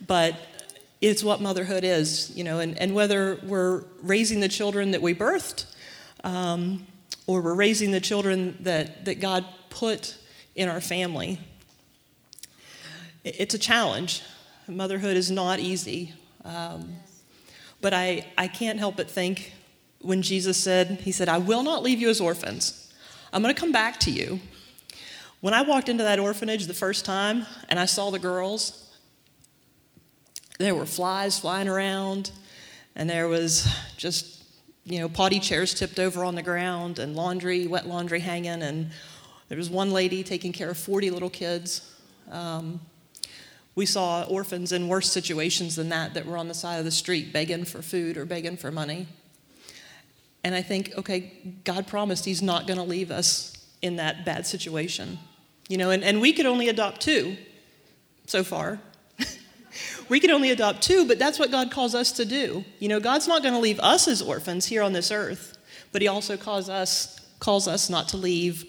[0.08, 0.38] but
[1.06, 5.14] it's what motherhood is, you know, and, and whether we're raising the children that we
[5.14, 5.66] birthed
[6.24, 6.88] um,
[7.28, 10.18] or we're raising the children that, that God put
[10.56, 11.40] in our family.
[13.24, 14.24] It's a challenge.
[14.68, 16.14] Motherhood is not easy.
[16.44, 16.96] Um,
[17.82, 19.54] but I, I can't help but think
[20.02, 22.92] when Jesus said, He said, I will not leave you as orphans.
[23.32, 24.40] I'm going to come back to you.
[25.42, 28.85] When I walked into that orphanage the first time and I saw the girls,
[30.58, 32.32] there were flies flying around,
[32.96, 34.44] and there was just,
[34.86, 38.92] you know, potty chairs tipped over on the ground, and laundry, wet laundry hanging, and
[39.50, 41.94] there was one lady taking care of 40 little kids.
[42.32, 42.80] Um,
[43.76, 46.92] we saw orphans in worse situations than that that were on the side of the
[46.92, 49.08] street begging for food or begging for money.
[50.46, 54.48] And I think, okay, God promised He's not going to leave us in that bad
[54.48, 55.20] situation.
[55.68, 57.36] You know, and, and we could only adopt two
[58.28, 58.80] so far.
[60.10, 62.64] We can only adopt two, but that's what God calls us to do.
[62.80, 65.58] You know, God's not going to leave us as orphans here on this earth,
[65.92, 68.66] but He also calls us, calls us not to leave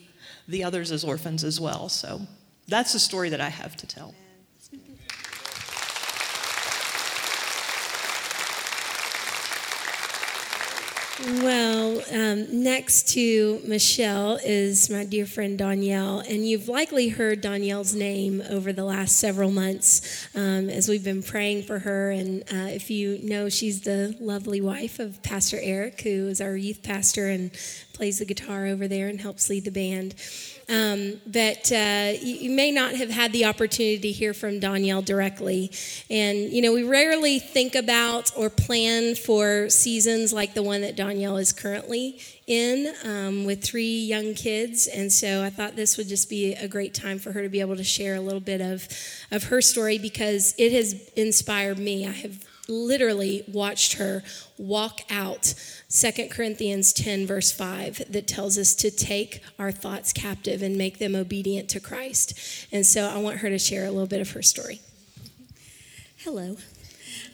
[0.49, 1.89] the others as orphans as well.
[1.89, 2.23] So
[2.69, 4.15] that's the story that I have to tell.
[11.19, 17.95] Well, um, next to Michelle is my dear friend Danielle, and you've likely heard Danielle's
[17.95, 22.11] name over the last several months um, as we've been praying for her.
[22.11, 26.55] And uh, if you know, she's the lovely wife of Pastor Eric, who is our
[26.55, 27.51] youth pastor and
[27.95, 30.15] plays the guitar over there and helps lead the band.
[30.69, 35.71] Um, but uh, you, may not have had the opportunity to hear from Danielle directly.
[36.11, 40.97] And, you know, we rarely think about or plan for seasons like the one that
[40.97, 44.89] Danielle is currently in um, with three young kids.
[44.89, 47.61] And so I thought this would just be a great time for her to be
[47.61, 48.89] able to share a little bit of,
[49.31, 52.09] of her story because it has inspired me.
[52.09, 54.23] I have literally watched her
[54.59, 55.55] walk out
[55.89, 60.99] 2 Corinthians 10, verse 5, that tells us to take our thoughts captive and make
[60.99, 62.67] them obedient to Christ.
[62.73, 64.81] And so I want her to share a little bit of her story.
[66.19, 66.57] Hello.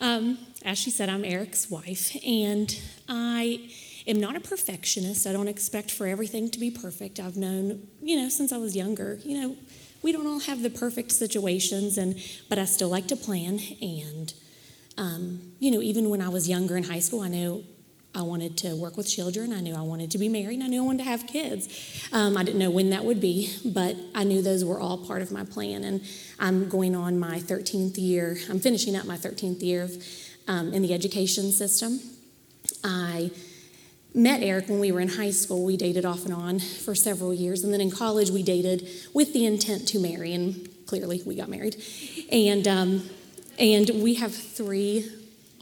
[0.01, 3.71] Um, as she said, I'm Eric's wife, and I
[4.07, 5.27] am not a perfectionist.
[5.27, 7.19] I don't expect for everything to be perfect.
[7.19, 9.57] I've known, you know, since I was younger, you know,
[10.03, 14.35] we don't all have the perfect situations, and but I still like to plan and
[14.99, 17.65] um, you know, even when I was younger in high school, I knew
[18.15, 19.53] I wanted to work with children.
[19.53, 20.61] I knew I wanted to be married.
[20.61, 22.09] I knew I wanted to have kids.
[22.13, 25.23] Um, I didn't know when that would be, but I knew those were all part
[25.23, 25.85] of my plan.
[25.85, 26.03] And
[26.39, 28.37] I'm going on my 13th year.
[28.51, 30.05] I'm finishing up my 13th year of,
[30.47, 32.01] um, in the education system.
[32.85, 33.31] I
[34.15, 35.65] met Eric when we were in high school.
[35.65, 37.65] We dated off and on for several years.
[37.65, 40.35] And then in college, we dated with the intent to marry.
[40.35, 41.83] And clearly, we got married.
[42.31, 43.11] And um,
[43.59, 45.09] and we have three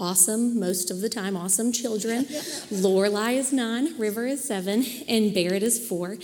[0.00, 2.24] awesome, most of the time, awesome children.
[2.24, 6.16] Lorelai is nine, River is seven, and Barrett is four.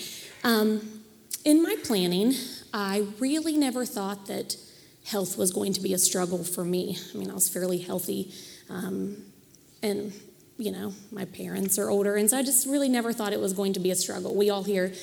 [0.42, 1.02] Um,
[1.44, 2.32] in my planning,
[2.72, 4.56] I really never thought that
[5.04, 6.98] health was going to be a struggle for me.
[7.14, 8.32] I mean, I was fairly healthy,
[8.70, 9.18] um,
[9.82, 10.12] and
[10.58, 13.52] you know, my parents are older, and so I just really never thought it was
[13.52, 14.34] going to be a struggle.
[14.34, 14.94] We all hear,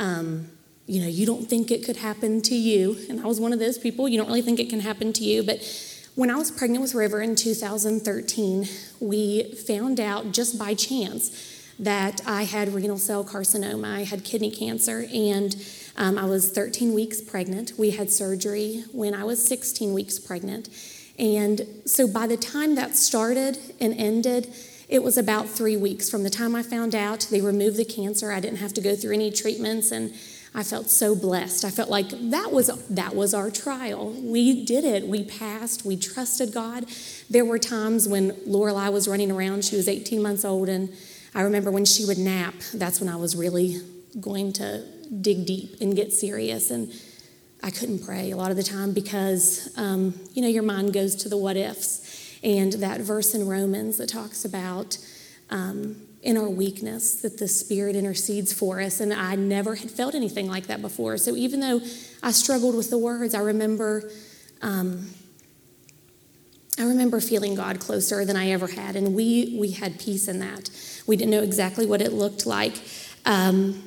[0.00, 0.50] um,
[0.86, 3.60] you know, you don't think it could happen to you, and I was one of
[3.60, 4.08] those people.
[4.08, 5.62] You don't really think it can happen to you, but
[6.16, 8.66] when I was pregnant with River in 2013,
[9.00, 13.84] we found out just by chance that I had renal cell carcinoma.
[13.84, 15.54] I had kidney cancer, and
[15.98, 17.74] um, I was 13 weeks pregnant.
[17.76, 20.70] We had surgery when I was 16 weeks pregnant.
[21.18, 24.54] And so by the time that started and ended,
[24.88, 27.28] it was about three weeks from the time I found out.
[27.30, 28.32] They removed the cancer.
[28.32, 30.14] I didn't have to go through any treatments, and
[30.56, 31.66] I felt so blessed.
[31.66, 34.10] I felt like that was that was our trial.
[34.10, 35.06] We did it.
[35.06, 35.84] We passed.
[35.84, 36.86] We trusted God.
[37.28, 39.66] There were times when Lorelai was running around.
[39.66, 40.90] She was 18 months old, and
[41.34, 42.54] I remember when she would nap.
[42.72, 43.82] That's when I was really
[44.18, 44.82] going to
[45.20, 46.70] dig deep and get serious.
[46.70, 46.90] And
[47.62, 51.14] I couldn't pray a lot of the time because, um, you know, your mind goes
[51.16, 52.38] to the what ifs.
[52.42, 54.96] And that verse in Romans that talks about
[55.50, 58.98] um, in our weakness that the Spirit intercedes for us.
[58.98, 61.16] And I never had felt anything like that before.
[61.18, 61.80] So even though
[62.20, 64.10] I struggled with the words, I remember.
[64.60, 65.08] Um,
[66.78, 70.40] I remember feeling God closer than I ever had, and we we had peace in
[70.40, 70.68] that.
[71.06, 72.74] We didn't know exactly what it looked like,
[73.24, 73.82] um,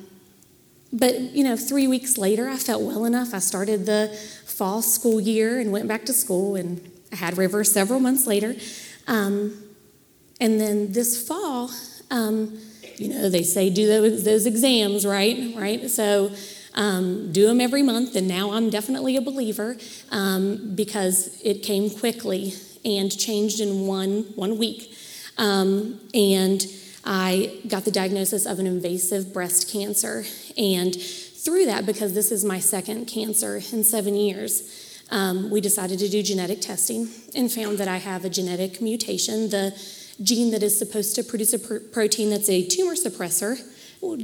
[0.92, 3.32] but you know, three weeks later, I felt well enough.
[3.32, 4.08] I started the
[4.44, 6.80] fall school year and went back to school, and
[7.12, 8.56] I had River several months later.
[9.06, 9.70] Um,
[10.40, 11.70] and then this fall,
[12.10, 12.58] um,
[12.96, 15.54] you know, they say do those, those exams, right?
[15.56, 15.90] Right.
[15.90, 16.30] So
[16.74, 19.76] um, do them every month, and now I'm definitely a believer
[20.10, 24.94] um, because it came quickly and changed in one one week.
[25.38, 26.64] Um, and
[27.04, 30.24] I got the diagnosis of an invasive breast cancer.
[30.56, 35.98] And through that, because this is my second cancer in seven years, um, we decided
[36.00, 39.48] to do genetic testing and found that I have a genetic mutation.
[39.48, 39.74] The
[40.22, 43.58] gene that is supposed to produce a pr- protein that's a tumor suppressor
[44.00, 44.18] well,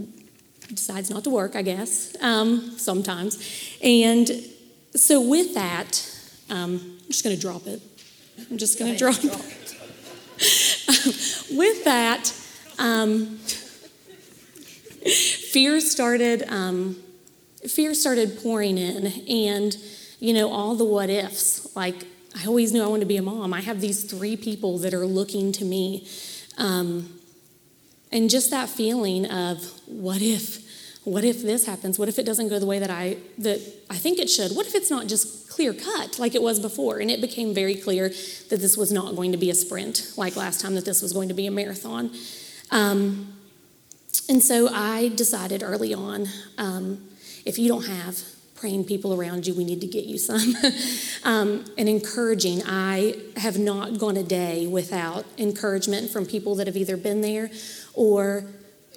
[0.68, 3.38] decides not to work, I guess, um, sometimes.
[3.82, 4.30] And
[4.94, 6.08] so, with that,
[6.50, 7.82] um, I'm just going to drop it.
[8.50, 9.32] I'm just going to drop it.
[11.50, 12.32] with that,
[12.78, 13.38] um,
[15.52, 16.44] fear started.
[16.48, 16.96] Um,
[17.68, 19.76] fear started pouring in, and
[20.20, 21.74] you know all the what ifs.
[21.76, 22.06] Like
[22.36, 23.54] I always knew I wanted to be a mom.
[23.54, 26.06] I have these three people that are looking to me,
[26.58, 27.18] um,
[28.12, 30.64] and just that feeling of what if.
[31.04, 32.00] What if this happens?
[32.00, 34.56] What if it doesn't go the way that I that I think it should?
[34.56, 36.98] What if it's not just clear cut like it was before?
[36.98, 40.34] And it became very clear that this was not going to be a sprint like
[40.34, 40.74] last time.
[40.74, 42.10] That this was going to be a marathon.
[42.72, 43.34] Um,
[44.28, 46.26] and so I decided early on
[46.58, 47.08] um,
[47.44, 48.20] if you don't have
[48.56, 50.54] praying people around you, we need to get you some.
[51.24, 56.76] um, and encouraging, I have not gone a day without encouragement from people that have
[56.76, 57.50] either been there
[57.94, 58.44] or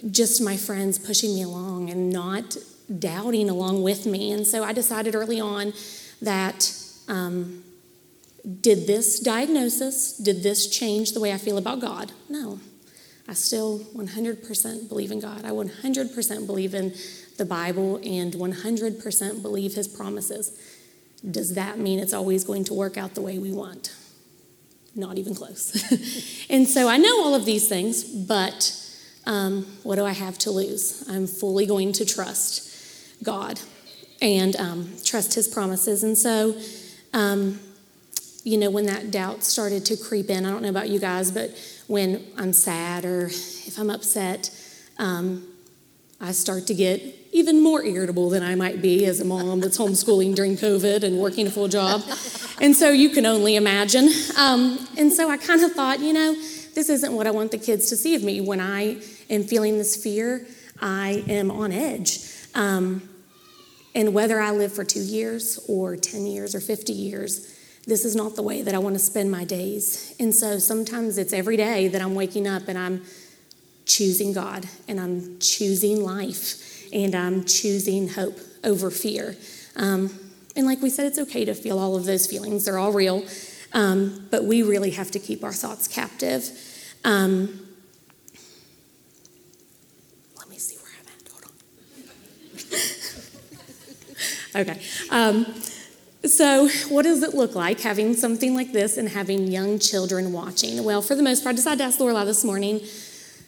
[0.10, 2.58] just my friends pushing me along and not
[2.98, 4.32] doubting along with me.
[4.32, 5.74] And so I decided early on
[6.22, 6.74] that.
[7.08, 7.64] Um,
[8.62, 12.12] did this diagnosis, did this change the way I feel about God?
[12.30, 12.60] No.
[13.30, 15.46] I still 100% believe in God.
[15.46, 16.96] I 100% believe in
[17.38, 20.60] the Bible and 100% believe His promises.
[21.30, 23.96] Does that mean it's always going to work out the way we want?
[24.96, 25.76] Not even close.
[26.50, 28.76] and so I know all of these things, but
[29.28, 31.08] um, what do I have to lose?
[31.08, 33.60] I'm fully going to trust God
[34.24, 36.04] and um, trust His promises.
[36.04, 36.60] And so,
[37.14, 37.60] um,
[38.44, 41.30] you know, when that doubt started to creep in, I don't know about you guys,
[41.30, 41.52] but
[41.90, 44.52] when I'm sad or if I'm upset,
[45.00, 45.44] um,
[46.22, 49.80] I start to get even more irritable than I might be as a mom that's
[49.80, 52.04] homeschooling during COVID and working a full job.
[52.62, 54.10] And so you can only imagine.
[54.38, 56.34] Um, and so I kind of thought, you know,
[56.76, 58.40] this isn't what I want the kids to see of me.
[58.40, 60.46] When I am feeling this fear,
[60.80, 62.20] I am on edge.
[62.54, 63.10] Um,
[63.96, 67.59] and whether I live for two years or 10 years or 50 years,
[67.90, 70.16] this is not the way that I want to spend my days.
[70.20, 73.04] And so sometimes it's every day that I'm waking up and I'm
[73.86, 79.36] choosing God and I'm choosing life and I'm choosing hope over fear.
[79.76, 80.12] Um,
[80.56, 83.26] and like we said, it's okay to feel all of those feelings, they're all real.
[83.74, 86.50] Um, but we really have to keep our thoughts captive.
[87.04, 87.68] Um,
[90.38, 91.22] let me see where I'm at.
[91.32, 91.46] Hold
[94.66, 94.72] on.
[95.60, 95.69] okay.
[96.26, 100.84] So, what does it look like having something like this and having young children watching?
[100.84, 102.82] Well, for the most part, I decided to ask Lorelai this morning.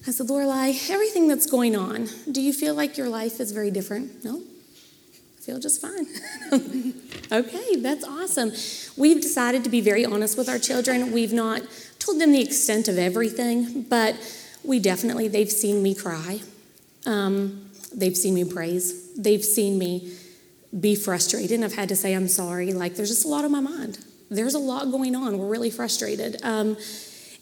[0.08, 3.72] I said, Lorelai, everything that's going on, do you feel like your life is very
[3.72, 4.24] different?
[4.24, 4.38] No?
[4.38, 6.08] I feel just fine.
[7.32, 8.54] okay, that's awesome.
[8.96, 11.12] We've decided to be very honest with our children.
[11.12, 11.64] We've not
[12.00, 14.16] told them the extent of everything, but
[14.64, 16.40] we definitely, they've seen me cry.
[17.06, 19.14] Um, they've seen me praise.
[19.16, 20.16] They've seen me
[20.78, 22.74] be frustrated, and I've had to say, I'm sorry.
[22.74, 24.00] Like, there's just a lot on my mind.
[24.30, 25.38] There's a lot going on.
[25.38, 26.38] We're really frustrated.
[26.44, 26.78] Um,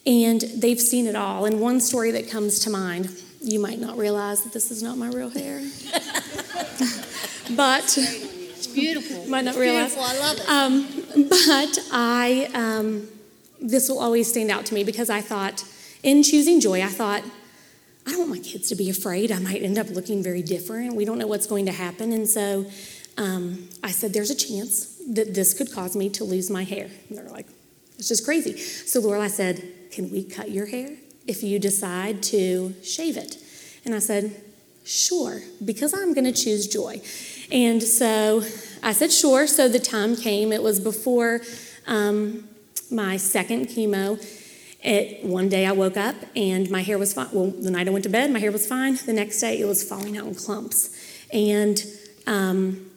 [0.05, 1.45] and they've seen it all.
[1.45, 3.09] And one story that comes to mind,
[3.41, 5.59] you might not realize that this is not my real hair.
[7.55, 9.25] but it's beautiful.
[9.27, 9.93] Might not it's realize.
[9.93, 10.03] Beautiful.
[10.03, 10.49] I love it.
[11.15, 13.07] Um, but I, um,
[13.61, 15.63] this will always stand out to me because I thought,
[16.01, 17.23] in choosing joy, I thought,
[18.07, 19.31] I don't want my kids to be afraid.
[19.31, 20.95] I might end up looking very different.
[20.95, 22.11] We don't know what's going to happen.
[22.11, 22.65] And so
[23.19, 26.89] um, I said, there's a chance that this could cause me to lose my hair.
[27.09, 27.47] And they're like,
[27.97, 28.57] it's just crazy.
[28.57, 29.61] So Laurel, I said,
[29.91, 30.91] can we cut your hair
[31.27, 33.37] if you decide to shave it?
[33.83, 34.41] And I said,
[34.85, 37.01] sure, because I'm going to choose joy.
[37.51, 38.41] And so
[38.81, 39.47] I said, sure.
[39.47, 40.53] So the time came.
[40.53, 41.41] It was before
[41.87, 42.47] um,
[42.89, 44.17] my second chemo.
[44.81, 47.27] It, one day I woke up and my hair was fine.
[47.33, 48.97] Well, the night I went to bed, my hair was fine.
[49.05, 50.95] The next day it was falling out in clumps.
[51.33, 51.83] And
[52.25, 52.88] um,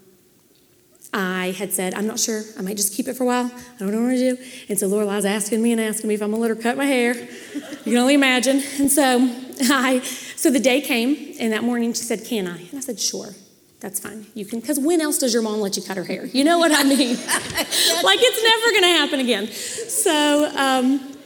[1.14, 2.42] I had said, I'm not sure.
[2.58, 3.50] I might just keep it for a while.
[3.54, 4.42] I don't know what to do.
[4.68, 6.86] And so Lorelai's asking me and asking me if I'm gonna let her cut my
[6.86, 7.14] hair.
[7.14, 8.62] You can only imagine.
[8.78, 9.28] And so
[9.70, 10.00] I,
[10.36, 13.34] so the day came, and that morning she said, "Can I?" And I said, "Sure."
[13.82, 14.26] That's fine.
[14.34, 16.24] You can, because when else does your mom let you cut her hair?
[16.26, 17.16] You know what I mean?
[17.16, 19.48] like it's never going to happen again.
[19.48, 21.16] So um,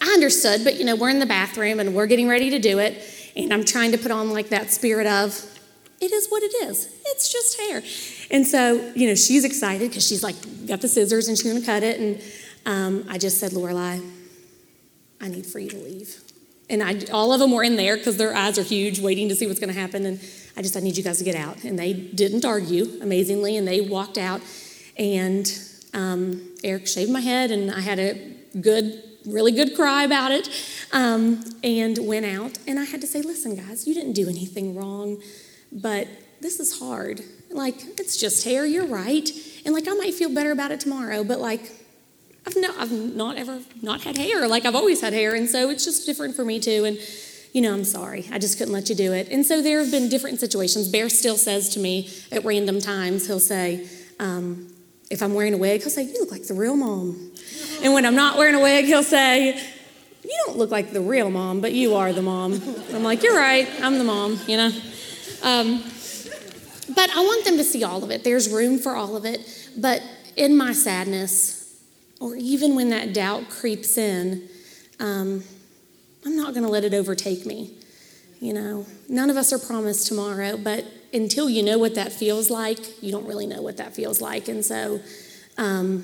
[0.00, 2.78] I understood, but you know, we're in the bathroom and we're getting ready to do
[2.78, 3.04] it,
[3.36, 5.44] and I'm trying to put on like that spirit of,
[6.00, 6.88] it is what it is.
[7.12, 7.82] It's just hair.
[8.30, 10.36] And so, you know, she's excited because she's like
[10.66, 12.00] got the scissors and she's going to cut it.
[12.00, 12.22] And
[12.66, 14.04] um, I just said, Lorelai,
[15.20, 16.22] I need for you to leave.
[16.70, 19.34] And I, all of them were in there because their eyes are huge, waiting to
[19.34, 20.04] see what's going to happen.
[20.04, 20.20] And
[20.56, 21.64] I just, I need you guys to get out.
[21.64, 24.42] And they didn't argue, amazingly, and they walked out.
[24.98, 25.50] And
[25.94, 30.50] um, Eric shaved my head, and I had a good, really good cry about it,
[30.92, 32.58] um, and went out.
[32.66, 35.22] And I had to say, listen, guys, you didn't do anything wrong,
[35.72, 36.06] but
[36.40, 37.22] this is hard.
[37.50, 39.28] Like, it's just hair, you're right.
[39.64, 41.70] And like, I might feel better about it tomorrow, but like,
[42.46, 44.48] I've, no, I've not ever not had hair.
[44.48, 45.34] Like, I've always had hair.
[45.34, 46.84] And so it's just different for me too.
[46.84, 46.98] And,
[47.52, 48.26] you know, I'm sorry.
[48.32, 49.28] I just couldn't let you do it.
[49.28, 50.88] And so there have been different situations.
[50.88, 53.86] Bear still says to me at random times, he'll say,
[54.18, 54.72] um,
[55.10, 57.32] if I'm wearing a wig, he'll say, You look like the real mom.
[57.82, 59.56] And when I'm not wearing a wig, he'll say,
[60.22, 62.60] You don't look like the real mom, but you are the mom.
[62.92, 63.68] I'm like, You're right.
[63.82, 64.70] I'm the mom, you know?
[65.42, 65.82] Um,
[66.98, 68.24] but I want them to see all of it.
[68.24, 69.70] There's room for all of it.
[69.76, 70.02] But
[70.34, 71.80] in my sadness,
[72.18, 74.48] or even when that doubt creeps in,
[74.98, 75.44] um,
[76.26, 77.76] I'm not going to let it overtake me.
[78.40, 82.50] You know, none of us are promised tomorrow, but until you know what that feels
[82.50, 84.48] like, you don't really know what that feels like.
[84.48, 85.00] And so,
[85.56, 86.02] um,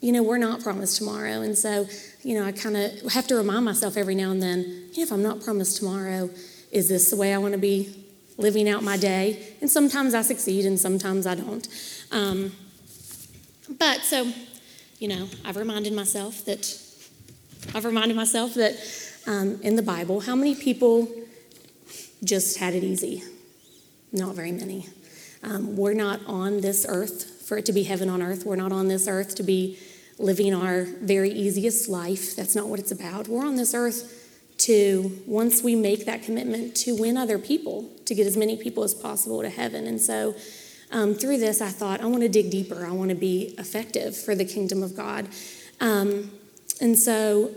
[0.00, 1.42] you know, we're not promised tomorrow.
[1.42, 1.88] And so,
[2.22, 5.10] you know, I kind of have to remind myself every now and then, yeah, if
[5.10, 6.30] I'm not promised tomorrow,
[6.70, 7.99] is this the way I want to be
[8.40, 9.54] living out my day.
[9.60, 11.68] And sometimes I succeed and sometimes I don't.
[12.10, 12.52] Um,
[13.78, 14.32] but so,
[14.98, 16.76] you know, I've reminded myself that,
[17.74, 18.74] I've reminded myself that
[19.26, 21.08] um, in the Bible, how many people
[22.24, 23.22] just had it easy?
[24.12, 24.86] Not very many.
[25.42, 28.44] Um, we're not on this earth for it to be heaven on earth.
[28.44, 29.78] We're not on this earth to be
[30.18, 32.36] living our very easiest life.
[32.36, 33.28] That's not what it's about.
[33.28, 34.19] We're on this earth
[34.60, 38.82] to, once we make that commitment, to win other people, to get as many people
[38.82, 39.86] as possible to heaven.
[39.86, 40.34] And so
[40.90, 42.84] um, through this, I thought, I want to dig deeper.
[42.84, 45.28] I want to be effective for the kingdom of God.
[45.80, 46.30] Um,
[46.80, 47.50] and so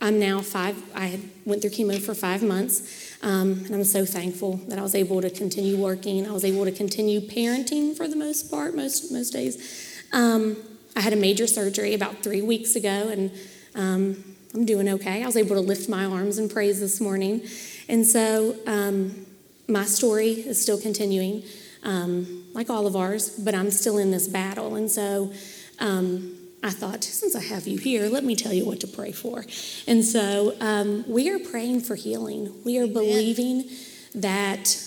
[0.00, 4.56] I'm now five, I went through chemo for five months, um, and I'm so thankful
[4.68, 6.26] that I was able to continue working.
[6.26, 10.02] I was able to continue parenting for the most part, most, most days.
[10.12, 10.56] Um,
[10.96, 13.30] I had a major surgery about three weeks ago, and
[13.74, 15.22] um, I'm doing okay.
[15.22, 17.42] I was able to lift my arms in praise this morning.
[17.88, 19.26] And so um,
[19.68, 21.44] my story is still continuing,
[21.84, 24.74] um, like all of ours, but I'm still in this battle.
[24.74, 25.32] And so
[25.78, 29.12] um, I thought, since I have you here, let me tell you what to pray
[29.12, 29.44] for.
[29.86, 32.52] And so um, we are praying for healing.
[32.64, 33.70] We are believing
[34.14, 34.86] that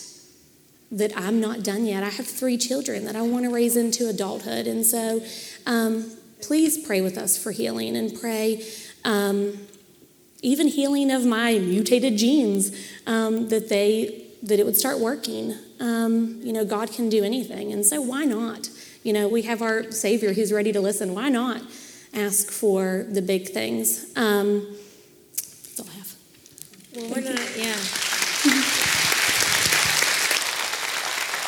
[0.92, 2.04] that I'm not done yet.
[2.04, 4.68] I have three children that I want to raise into adulthood.
[4.68, 5.24] And so
[5.66, 8.64] um, please pray with us for healing and pray
[9.06, 9.58] um,
[10.42, 12.72] even healing of my mutated genes,
[13.08, 15.56] um, that they that it would start working.
[15.80, 18.70] Um, you know, God can do anything, and so why not?
[19.04, 21.14] You know, we have our Savior who's ready to listen.
[21.14, 21.62] Why not
[22.14, 24.12] ask for the big things?
[24.16, 24.68] Um,
[25.34, 26.16] that's all I have.
[26.96, 27.76] Well, we're not, yeah.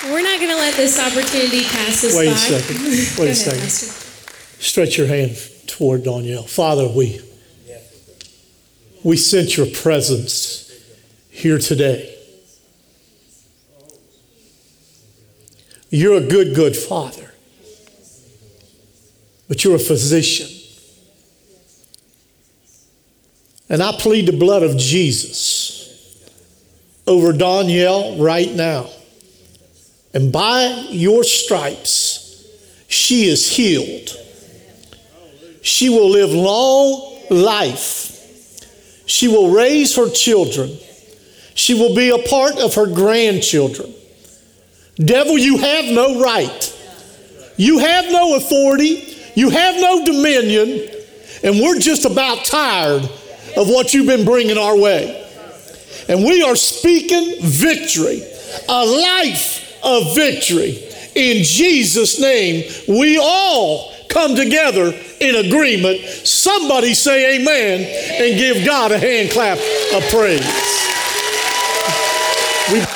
[0.06, 2.32] We're not going to let this opportunity pass us Wait by.
[2.32, 2.78] a second.
[2.86, 3.60] Wait a ahead, second.
[3.62, 4.62] Pastor.
[4.62, 5.36] Stretch your hand
[5.66, 6.44] toward Danielle.
[6.44, 7.22] Father, we
[9.06, 10.74] we sense your presence
[11.30, 12.12] here today.
[15.92, 17.32] You're a good, good father,
[19.48, 20.50] but you're a physician.
[23.70, 26.28] And I plead the blood of Jesus
[27.06, 28.90] over Danielle right now.
[30.16, 32.44] And by your stripes,
[32.88, 34.10] she is healed.
[35.62, 38.15] She will live long life.
[39.06, 40.78] She will raise her children.
[41.54, 43.94] She will be a part of her grandchildren.
[44.98, 46.72] Devil, you have no right.
[47.58, 49.16] You have no authority.
[49.36, 50.90] You have no dominion.
[51.44, 53.04] And we're just about tired
[53.58, 55.22] of what you've been bringing our way.
[56.08, 58.22] And we are speaking victory,
[58.68, 60.82] a life of victory.
[61.16, 66.00] In Jesus' name, we all come together in agreement.
[66.00, 69.58] Somebody say amen and give God a hand clap
[69.94, 70.40] of praise.
[72.72, 72.95] We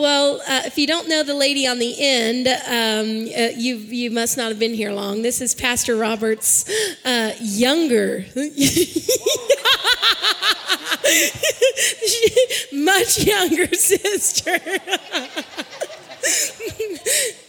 [0.00, 4.10] Well, uh, if you don't know the lady on the end, um, uh, you you
[4.10, 5.20] must not have been here long.
[5.20, 6.64] This is Pastor Robert's
[7.04, 8.24] uh, younger,
[12.72, 14.58] much younger sister.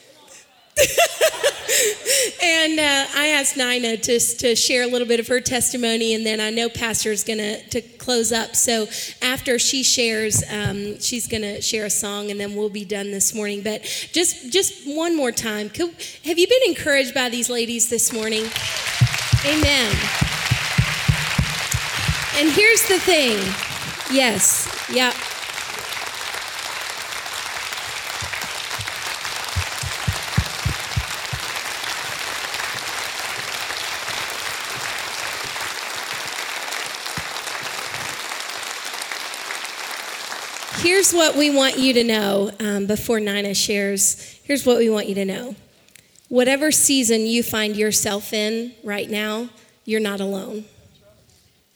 [2.43, 6.25] and uh, I asked Nina to, to share a little bit of her testimony, and
[6.25, 8.55] then I know Pastor is going to close up.
[8.55, 8.88] So
[9.21, 13.11] after she shares, um, she's going to share a song, and then we'll be done
[13.11, 13.61] this morning.
[13.61, 15.93] But just just one more time, Could,
[16.25, 18.45] have you been encouraged by these ladies this morning?
[19.45, 19.95] Amen.
[22.38, 23.38] And here's the thing.
[24.11, 24.67] Yes.
[24.91, 25.13] Yeah.
[40.91, 44.37] Here's what we want you to know um, before Nina shares.
[44.43, 45.55] Here's what we want you to know.
[46.27, 49.47] Whatever season you find yourself in right now,
[49.85, 50.65] you're not alone.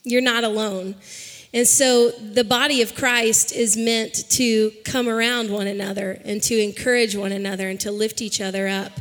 [0.04, 0.96] You're not alone.
[1.54, 6.62] And so the body of Christ is meant to come around one another and to
[6.62, 8.92] encourage one another and to lift each other up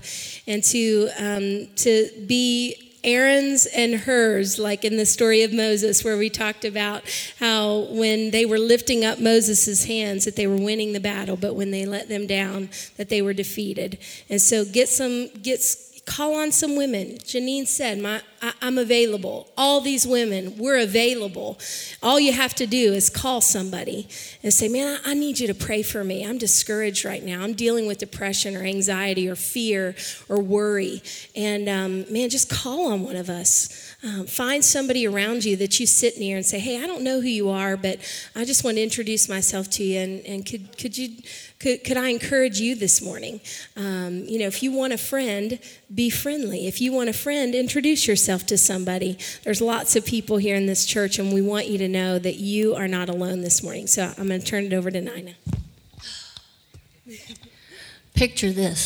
[0.46, 6.16] and to, um, to be Aaron's and Hurs, like in the story of Moses, where
[6.16, 7.04] we talked about
[7.38, 11.54] how when they were lifting up Moses' hands, that they were winning the battle, but
[11.54, 13.98] when they let them down, that they were defeated.
[14.28, 15.60] And so get some, get,
[16.06, 17.18] call on some women.
[17.18, 19.48] Janine said, My, I, am available.
[19.56, 21.58] All these women, we're available.
[22.02, 24.08] All you have to do is call somebody
[24.42, 26.26] and say, Man, I, I need you to pray for me.
[26.26, 27.42] I'm discouraged right now.
[27.42, 29.94] I'm dealing with depression or anxiety or fear
[30.28, 31.02] or worry.
[31.34, 33.93] And um, man, just call on one of us.
[34.04, 37.22] Um, find somebody around you that you sit near and say, Hey, I don't know
[37.22, 38.00] who you are, but
[38.36, 39.98] I just want to introduce myself to you.
[39.98, 41.16] And, and could, could you
[41.64, 43.40] could, could I encourage you this morning?
[43.74, 45.58] Um, you know, if you want a friend,
[45.94, 46.66] be friendly.
[46.66, 49.16] If you want a friend, introduce yourself to somebody.
[49.44, 52.34] There's lots of people here in this church, and we want you to know that
[52.34, 53.86] you are not alone this morning.
[53.86, 55.32] So I'm going to turn it over to Nina.
[58.12, 58.80] Picture this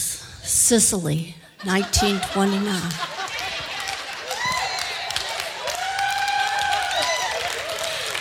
[0.44, 3.37] Sicily, 1929.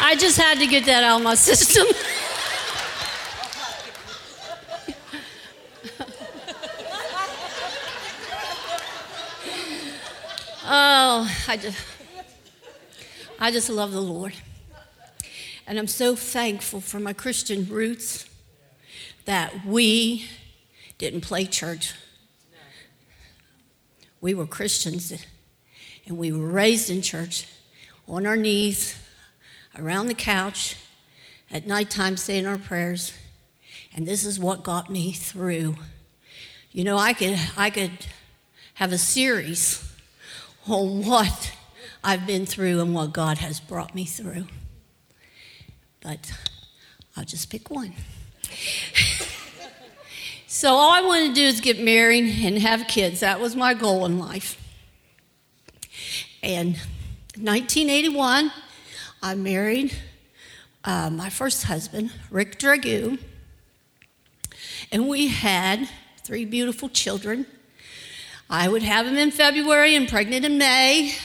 [0.07, 1.85] I just had to get that out of my system.
[10.63, 11.77] oh, I just,
[13.37, 14.31] I just love the Lord.
[15.67, 18.29] And I'm so thankful for my Christian roots
[19.25, 20.25] that we
[20.97, 21.93] didn't play church.
[24.21, 25.11] We were Christians
[26.05, 27.45] and we were raised in church
[28.07, 28.95] on our knees,
[29.79, 30.75] around the couch,
[31.51, 33.13] at nighttime saying our prayers.
[33.95, 35.75] And this is what got me through.
[36.71, 37.91] You know, I could, I could
[38.75, 39.83] have a series
[40.67, 41.53] on what
[42.03, 44.45] I've been through and what God has brought me through.
[46.01, 46.31] But
[47.15, 47.93] I'll just pick one.
[50.47, 53.21] so, all I wanted to do is get married and have kids.
[53.21, 54.61] That was my goal in life.
[56.43, 56.75] And
[57.35, 58.51] 1981,
[59.21, 59.93] I married
[60.83, 63.19] uh, my first husband, Rick Dragoo,
[64.91, 65.89] and we had
[66.23, 67.45] three beautiful children.
[68.49, 71.15] I would have them in February and pregnant in May.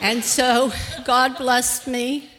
[0.00, 0.72] And so
[1.04, 2.30] God blessed me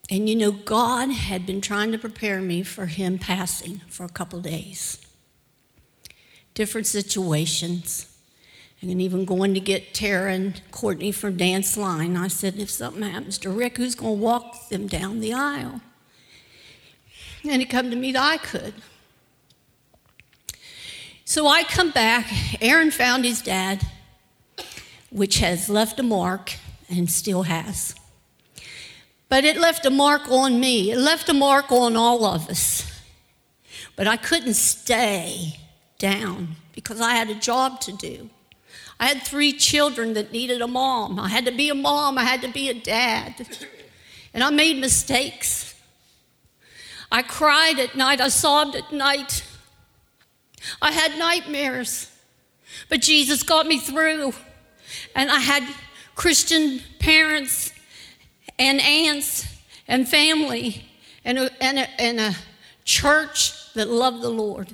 [0.09, 4.09] And you know, God had been trying to prepare me for him passing for a
[4.09, 4.99] couple days.
[6.55, 8.08] Different situations.
[8.81, 13.03] And even going to get Tara and Courtney from Dance Line, I said, if something
[13.03, 15.81] happens to Rick, who's going to walk them down the aisle?
[17.43, 18.73] And it come to me that I could.
[21.25, 22.25] So I come back.
[22.61, 23.85] Aaron found his dad,
[25.11, 26.55] which has left a mark
[26.89, 27.95] and still has.
[29.27, 32.89] But it left a mark on me, it left a mark on all of us.
[33.95, 35.59] But I couldn't stay
[35.97, 38.29] down because I had a job to do.
[38.99, 41.19] I had three children that needed a mom.
[41.19, 43.47] I had to be a mom, I had to be a dad.
[44.33, 45.73] And I made mistakes.
[47.11, 49.43] I cried at night, I sobbed at night.
[50.81, 52.11] I had nightmares,
[52.89, 54.33] but Jesus got me through.
[55.15, 55.63] And I had
[56.15, 57.71] Christian parents
[58.57, 59.47] and aunts
[59.87, 60.85] and family
[61.23, 62.35] and a, and a, and a
[62.83, 64.73] church that loved the Lord.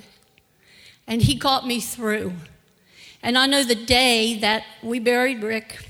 [1.06, 2.32] And He got me through.
[3.22, 5.88] And I know the day that we buried Rick,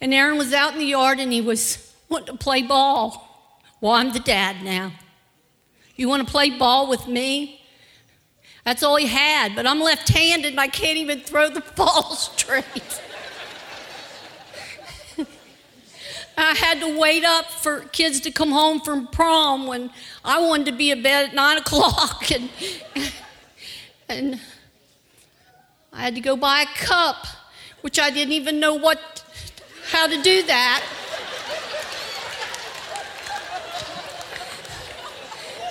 [0.00, 3.56] and Aaron was out in the yard and he was wanting to play ball.
[3.80, 4.92] Well, I'm the dad now.
[5.96, 7.60] You want to play ball with me?
[8.64, 12.14] That's all he had, but I'm left handed and I can't even throw the ball
[12.16, 13.00] straight.
[16.36, 19.90] I had to wait up for kids to come home from prom when
[20.24, 22.50] I wanted to be in bed at nine o'clock and,
[24.08, 24.40] and
[25.94, 27.26] I had to go buy a cup,
[27.82, 29.24] which I didn't even know what
[29.90, 30.82] how to do that.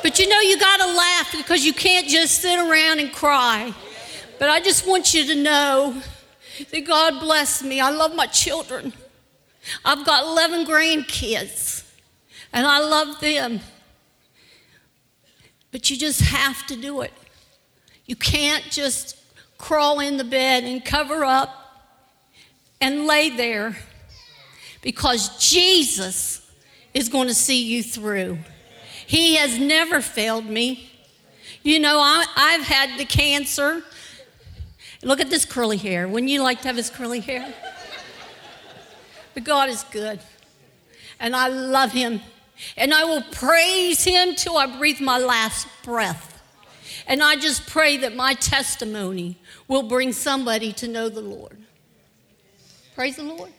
[0.02, 3.74] But you know, you got to laugh because you can't just sit around and cry.
[4.40, 6.02] But I just want you to know
[6.72, 7.82] that God bless me.
[7.82, 8.94] I love my children.
[9.84, 11.90] I've got 11 grandkids,
[12.52, 13.62] and I love them.
[15.72, 17.14] But you just have to do it.
[18.06, 19.23] You can't just
[19.64, 21.50] crawl in the bed and cover up
[22.82, 23.78] and lay there
[24.82, 26.52] because Jesus
[26.94, 28.40] is going to see you through.
[29.08, 30.92] He has never failed me.
[31.64, 33.82] You know, I, have had the cancer.
[35.02, 36.10] Look at this curly hair.
[36.10, 37.54] Wouldn't you like to have his curly hair?
[39.34, 40.20] But God is good.
[41.22, 42.20] And I love Him.
[42.76, 46.33] And I will praise Him till I breathe my last breath.
[47.08, 49.38] And I just pray that my testimony
[49.68, 51.58] will bring somebody to know the Lord.
[52.96, 53.52] Praise the Lord.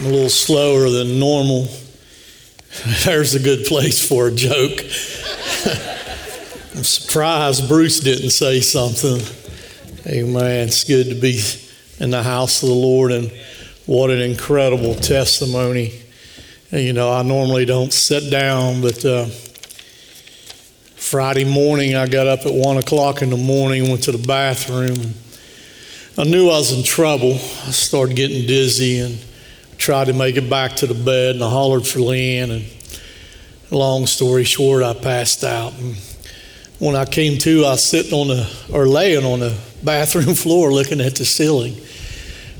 [0.00, 1.66] I'm a little slower than normal.
[3.04, 4.80] There's a good place for a joke.
[6.74, 9.20] I'm surprised Bruce didn't say something.
[10.06, 10.68] Amen.
[10.68, 11.40] It's good to be
[12.00, 13.30] in the house of the Lord, and
[13.86, 16.00] what an incredible testimony.
[16.70, 19.26] You know, I normally don't sit down, but uh,
[21.12, 25.12] Friday morning I got up at one o'clock in the morning, went to the bathroom.
[26.16, 27.34] I knew I was in trouble.
[27.34, 29.22] I started getting dizzy and
[29.76, 32.64] tried to make it back to the bed and I hollered for Lynn and
[33.70, 35.96] long story short I passed out and
[36.78, 39.54] when I came to I was sitting on the or laying on the
[39.84, 41.76] bathroom floor looking at the ceiling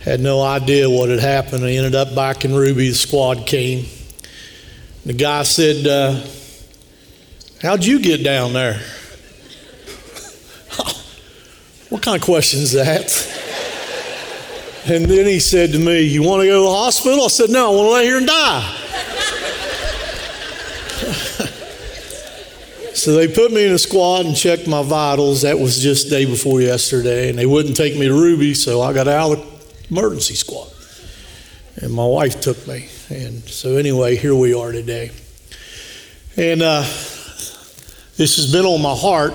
[0.03, 3.87] had no idea what had happened I ended up back in Ruby the squad came
[5.07, 6.23] the guy said uh,
[7.63, 8.81] how'd you get down there
[11.89, 13.33] what kind of question is that
[14.85, 17.25] and then he said to me, You want to go to the hospital?
[17.25, 18.79] I said, No, I want to lay here and die.
[22.95, 25.43] so they put me in a squad and checked my vitals.
[25.43, 27.31] That was just day before yesterday.
[27.31, 30.73] And they wouldn't take me to Ruby, so I got out of the emergency squad.
[31.77, 32.89] And my wife took me.
[33.09, 35.13] And so, anyway, here we are today.
[36.37, 36.83] And uh,
[38.23, 39.35] this has been on my heart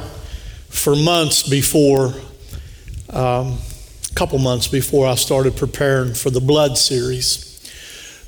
[0.70, 2.14] for months before.
[3.10, 3.58] Um,
[4.16, 7.70] couple months before I started preparing for the blood series.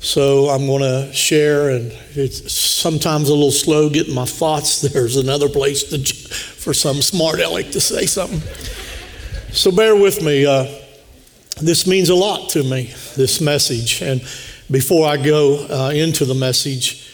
[0.02, 4.82] So I'm going to share, and it's sometimes a little slow getting my thoughts.
[4.92, 8.42] There's another place to, for some smart aleck to say something.
[9.54, 10.44] So bear with me.
[10.44, 10.66] Uh,
[11.62, 14.02] this means a lot to me, this message.
[14.02, 14.20] And
[14.70, 17.09] before I go uh, into the message.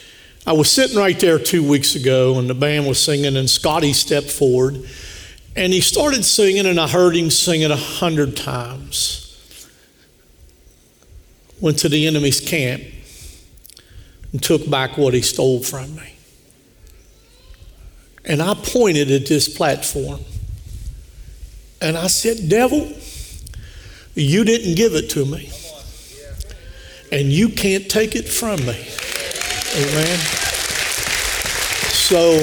[0.47, 3.91] I was sitting right there two weeks ago, and the band was singing, and Scotty
[3.91, 4.81] stepped forward,
[5.57, 9.67] and he started singing, and I heard him sing it a hundred times.
[11.59, 12.81] Went to the enemy's camp
[14.31, 16.13] and took back what he stole from me.
[18.23, 20.21] And I pointed at this platform
[21.81, 22.91] and I said, Devil,
[24.15, 25.49] you didn't give it to me.
[27.11, 28.87] And you can't take it from me.
[29.77, 30.17] Amen.
[31.93, 32.39] So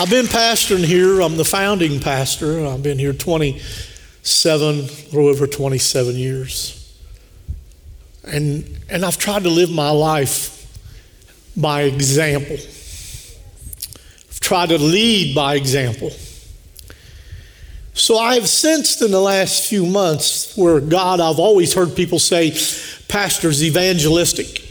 [0.00, 1.20] I've been pastoring here.
[1.20, 2.64] I'm the founding pastor.
[2.64, 6.98] I've been here 27, a little over 27 years.
[8.24, 10.56] And, and I've tried to live my life
[11.54, 12.56] by example.
[12.56, 16.12] I've tried to lead by example.
[17.92, 22.52] So I've sensed in the last few months where God, I've always heard people say,
[23.06, 24.69] Pastor's evangelistic.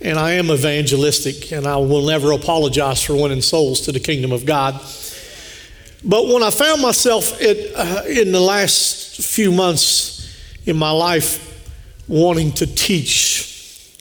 [0.00, 4.32] And I am evangelistic, and I will never apologize for winning souls to the kingdom
[4.32, 4.74] of God.
[6.04, 10.18] But when I found myself at, uh, in the last few months
[10.66, 11.44] in my life
[12.06, 13.96] wanting to teach.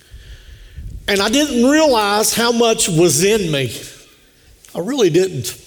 [1.07, 3.73] And I didn't realize how much was in me.
[4.75, 5.63] I really didn't.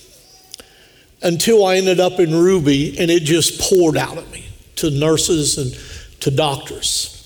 [1.22, 5.59] Until I ended up in Ruby and it just poured out of me to nurses
[5.59, 7.16] and to doctors.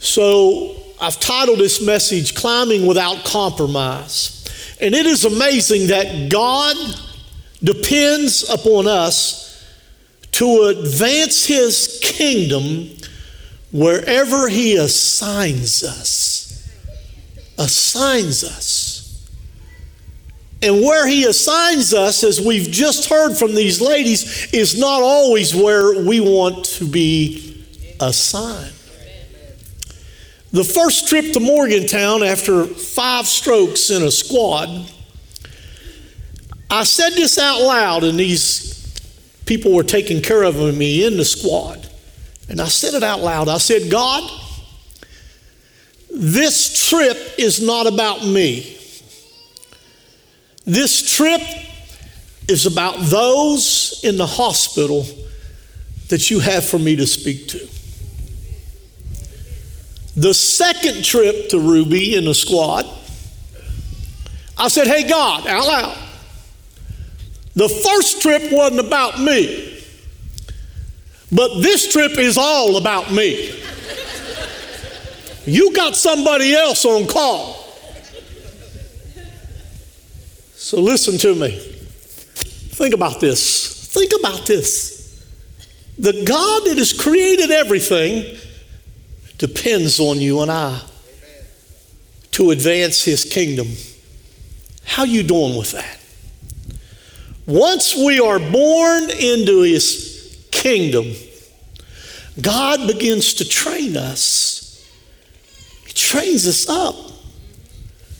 [0.00, 4.42] So I've titled this message Climbing Without Compromise.
[4.80, 6.76] And it is amazing that God
[7.62, 9.62] depends upon us
[10.32, 12.88] to advance his kingdom
[13.70, 16.72] wherever He assigns us.
[17.58, 19.28] Assigns us.
[20.62, 25.54] And where He assigns us, as we've just heard from these ladies, is not always
[25.54, 27.62] where we want to be
[28.00, 28.73] assigned.
[30.54, 34.68] The first trip to Morgantown after five strokes in a squad,
[36.70, 38.94] I said this out loud, and these
[39.46, 41.90] people were taking care of me in the squad.
[42.48, 43.48] And I said it out loud.
[43.48, 44.30] I said, God,
[46.08, 48.78] this trip is not about me.
[50.64, 51.42] This trip
[52.46, 55.04] is about those in the hospital
[56.10, 57.68] that you have for me to speak to.
[60.16, 62.86] The second trip to Ruby in the squad,
[64.56, 65.98] I said, Hey, God, out loud.
[67.54, 69.82] The first trip wasn't about me.
[71.32, 73.60] But this trip is all about me.
[75.46, 77.64] You got somebody else on call.
[80.54, 81.58] So listen to me.
[81.58, 83.92] Think about this.
[83.92, 85.24] Think about this.
[85.98, 88.36] The God that has created everything
[89.46, 90.80] depends on you and I
[92.30, 93.68] to advance his kingdom.
[94.86, 95.98] How you doing with that?
[97.44, 101.12] Once we are born into his kingdom,
[102.40, 104.90] God begins to train us.
[105.86, 106.96] He trains us up.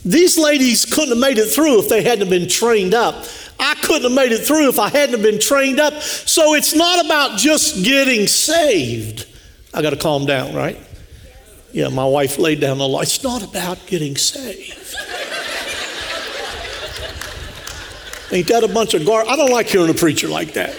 [0.05, 3.25] These ladies couldn't have made it through if they hadn't been trained up.
[3.59, 6.03] I couldn't have made it through if I hadn't been trained up.
[6.03, 9.27] So it's not about just getting saved.
[9.73, 10.79] I got to calm down, right?
[11.75, 13.01] Yeah, my wife laid down the law.
[13.01, 14.95] It's not about getting saved.
[18.31, 19.25] Ain't that a bunch of gar?
[19.29, 20.73] I don't like hearing a preacher like that.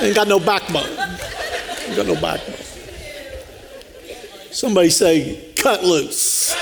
[0.00, 0.86] Ain't got no backbone.
[0.86, 2.54] Ain't got no backbone.
[4.52, 6.54] Somebody say, cut loose.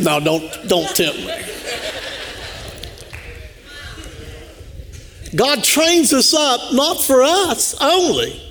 [0.00, 1.32] No, don't, don't tempt me.
[5.36, 8.42] God trains us up not for us only.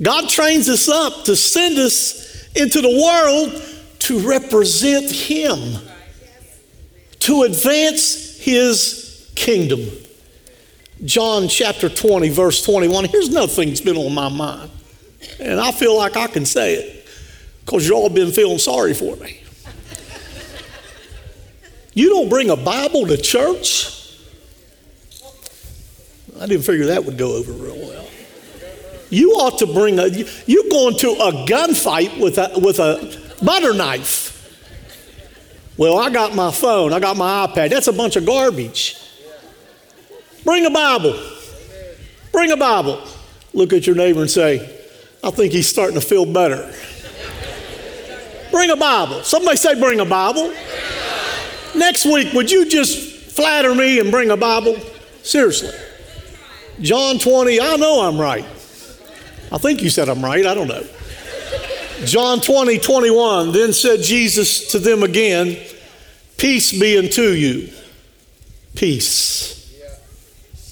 [0.00, 2.21] God trains us up to send us
[2.54, 3.62] into the world
[4.00, 5.80] to represent Him,
[7.20, 9.80] to advance His kingdom.
[11.04, 13.06] John chapter 20, verse 21.
[13.06, 14.70] Here's another thing that's been on my mind.
[15.40, 17.08] And I feel like I can say it
[17.64, 19.40] because y'all been feeling sorry for me.
[21.94, 24.16] You don't bring a Bible to church?
[26.40, 28.06] I didn't figure that would go over real well.
[29.12, 33.74] You ought to bring a, you're going to a gunfight with a, with a butter
[33.74, 34.30] knife.
[35.76, 37.68] Well, I got my phone, I got my iPad.
[37.68, 38.96] That's a bunch of garbage.
[40.46, 41.14] Bring a Bible.
[42.32, 43.06] Bring a Bible.
[43.52, 44.80] Look at your neighbor and say,
[45.22, 46.74] I think he's starting to feel better.
[48.50, 49.22] Bring a Bible.
[49.24, 50.54] Somebody say, Bring a Bible.
[51.74, 54.76] Next week, would you just flatter me and bring a Bible?
[55.22, 55.70] Seriously.
[56.80, 58.46] John 20, I know I'm right.
[59.52, 60.46] I think you said I'm right.
[60.46, 60.84] I don't know.
[62.04, 63.52] John 20, 21.
[63.52, 65.58] Then said Jesus to them again,
[66.38, 67.70] Peace be unto you.
[68.74, 69.52] Peace.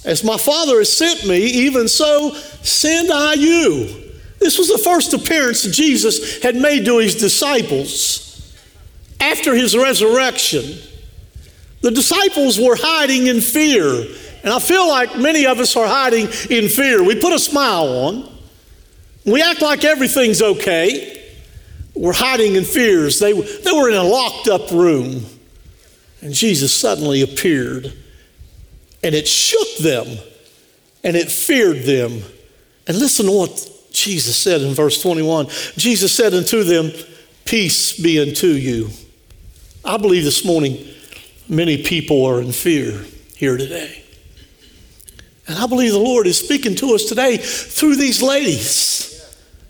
[0.04, 4.10] As my Father has sent me, even so send I you.
[4.38, 8.56] This was the first appearance Jesus had made to his disciples
[9.20, 10.78] after his resurrection.
[11.82, 14.06] The disciples were hiding in fear.
[14.42, 17.04] And I feel like many of us are hiding in fear.
[17.04, 18.29] We put a smile on,
[19.24, 21.16] we act like everything's okay.
[21.94, 23.18] We're hiding in fears.
[23.18, 25.24] They, they were in a locked up room.
[26.22, 27.92] And Jesus suddenly appeared.
[29.02, 30.06] And it shook them
[31.02, 32.22] and it feared them.
[32.86, 35.46] And listen to what Jesus said in verse 21
[35.76, 36.92] Jesus said unto them,
[37.44, 38.90] Peace be unto you.
[39.84, 40.86] I believe this morning
[41.48, 43.04] many people are in fear
[43.36, 44.04] here today.
[45.48, 49.09] And I believe the Lord is speaking to us today through these ladies,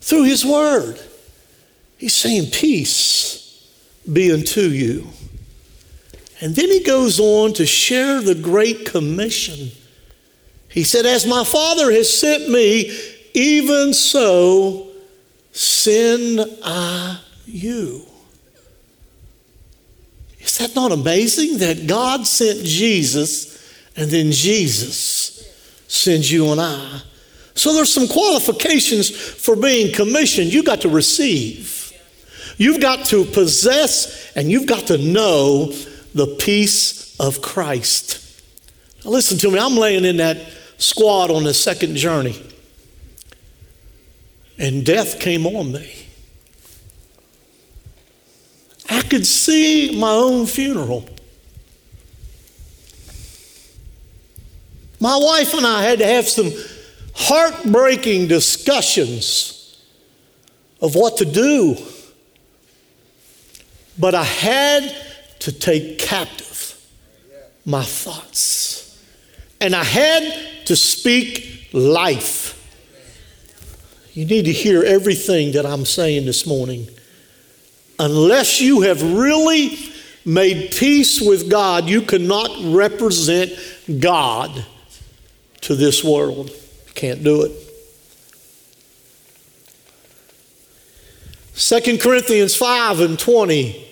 [0.00, 1.00] through His Word.
[1.98, 3.68] He's saying, Peace
[4.10, 5.08] be unto you.
[6.40, 9.70] And then He goes on to share the Great Commission.
[10.68, 12.90] He said, As my Father has sent me,
[13.34, 14.88] even so
[15.52, 18.06] send I you.
[20.38, 23.58] Is that not amazing that God sent Jesus
[23.96, 25.46] and then Jesus
[25.86, 27.02] sends you and I?
[27.60, 30.50] So there's some qualifications for being commissioned.
[30.50, 31.92] You've got to receive.
[32.56, 35.66] You've got to possess and you've got to know
[36.14, 38.42] the peace of Christ.
[39.04, 40.38] Now listen to me, I'm laying in that
[40.78, 42.42] squad on the second journey
[44.56, 46.06] and death came on me.
[48.88, 51.06] I could see my own funeral.
[54.98, 56.50] My wife and I had to have some
[57.20, 59.78] heartbreaking discussions
[60.80, 61.76] of what to do.
[63.98, 64.96] But I had
[65.40, 66.80] to take captive
[67.64, 68.98] my thoughts.
[69.60, 72.50] And I had to speak life
[74.12, 76.88] you need to hear everything that I'm saying this morning.
[77.98, 79.78] Unless you have really
[80.24, 83.52] made peace with God, you cannot represent
[84.00, 84.66] God
[85.62, 86.50] to this world.
[87.00, 87.52] Can't do it.
[91.54, 93.88] 2 Corinthians 5 and 20.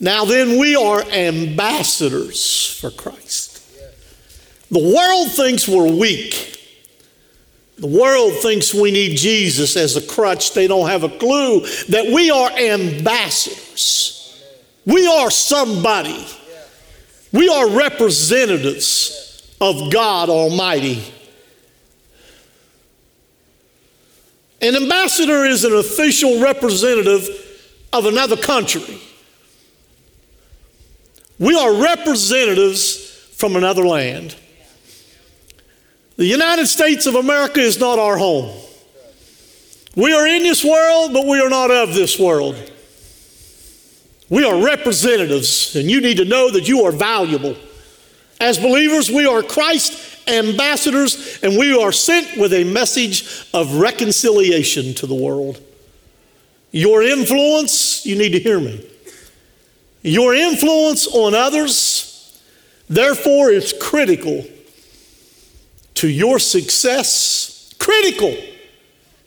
[0.00, 3.62] Now then, we are ambassadors for Christ.
[4.70, 6.58] The world thinks we're weak.
[7.76, 10.54] The world thinks we need Jesus as a crutch.
[10.54, 14.42] They don't have a clue that we are ambassadors.
[14.86, 16.26] We are somebody.
[17.30, 21.04] We are representatives of God Almighty.
[24.60, 27.28] An ambassador is an official representative
[27.92, 29.00] of another country.
[31.38, 32.96] We are representatives
[33.36, 34.34] from another land.
[36.16, 38.50] The United States of America is not our home.
[39.94, 42.56] We are in this world, but we are not of this world.
[44.28, 47.56] We are representatives, and you need to know that you are valuable.
[48.40, 54.94] As believers, we are Christ ambassadors, and we are sent with a message of reconciliation
[54.94, 55.60] to the world.
[56.70, 58.84] Your influence, you need to hear me.
[60.02, 62.40] Your influence on others,
[62.88, 64.44] therefore, is critical
[65.94, 68.36] to your success, critical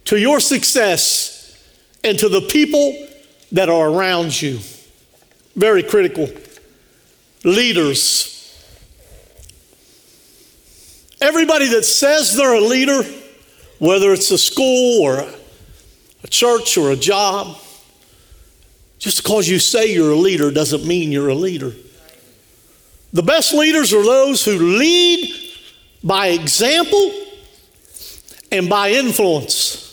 [0.06, 1.62] to your success
[2.04, 3.08] and to the people
[3.52, 4.60] that are around you.
[5.56, 6.30] Very critical.
[7.44, 8.41] Leaders.
[11.22, 13.04] Everybody that says they're a leader,
[13.78, 15.24] whether it's a school or
[16.24, 17.58] a church or a job,
[18.98, 21.74] just because you say you're a leader doesn't mean you're a leader.
[23.14, 25.32] The best leaders are those who lead
[26.04, 27.12] by example
[28.52, 29.88] and by influence.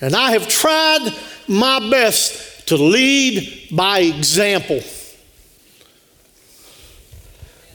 [0.00, 1.10] And I have tried
[1.48, 4.80] my best to lead by example.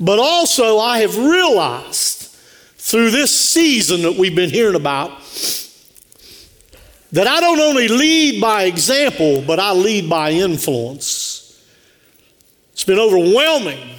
[0.01, 2.35] But also, I have realized
[2.77, 5.11] through this season that we've been hearing about
[7.11, 11.63] that I don't only lead by example, but I lead by influence.
[12.73, 13.95] It's been overwhelming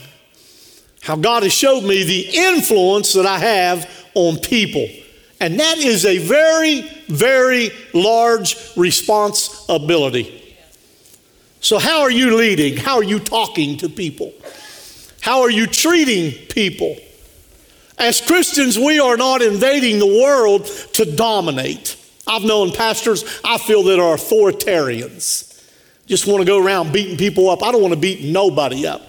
[1.03, 4.88] how God has showed me the influence that I have on people.
[5.40, 10.57] And that is a very, very large responsibility.
[11.61, 12.76] So, how are you leading?
[12.76, 14.32] How are you talking to people?
[15.22, 16.96] How are you treating people?
[17.96, 21.96] As Christians, we are not invading the world to dominate.
[22.26, 25.48] I've known pastors I feel that are authoritarians.
[26.06, 27.62] Just want to go around beating people up.
[27.62, 29.00] I don't want to beat nobody up.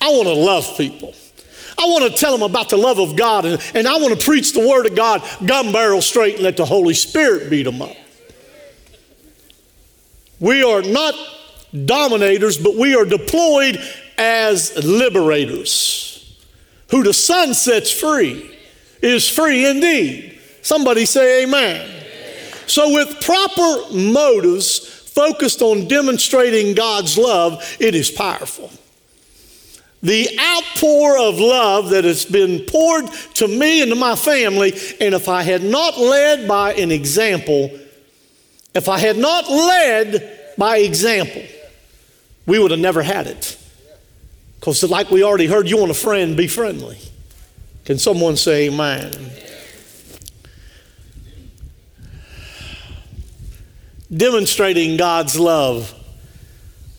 [0.00, 1.14] I want to love people.
[1.78, 4.24] I want to tell them about the love of God and, and I want to
[4.24, 7.80] preach the word of God gun barrel straight and let the Holy Spirit beat them
[7.80, 7.96] up.
[10.40, 11.14] We are not
[11.86, 13.80] dominators, but we are deployed
[14.20, 16.36] as liberators.
[16.90, 18.54] Who the Son sets free
[19.00, 20.38] is free indeed.
[20.60, 21.88] Somebody say amen.
[22.66, 28.70] So, with proper motives focused on demonstrating God's love, it is powerful.
[30.02, 35.14] The outpour of love that has been poured to me and to my family, and
[35.14, 37.70] if I had not led by an example,
[38.74, 41.42] if I had not led by example,
[42.46, 43.56] we would have never had it.
[44.60, 46.98] Because, like we already heard, you want a friend, be friendly.
[47.86, 49.10] Can someone say amen?
[54.14, 55.94] Demonstrating God's love.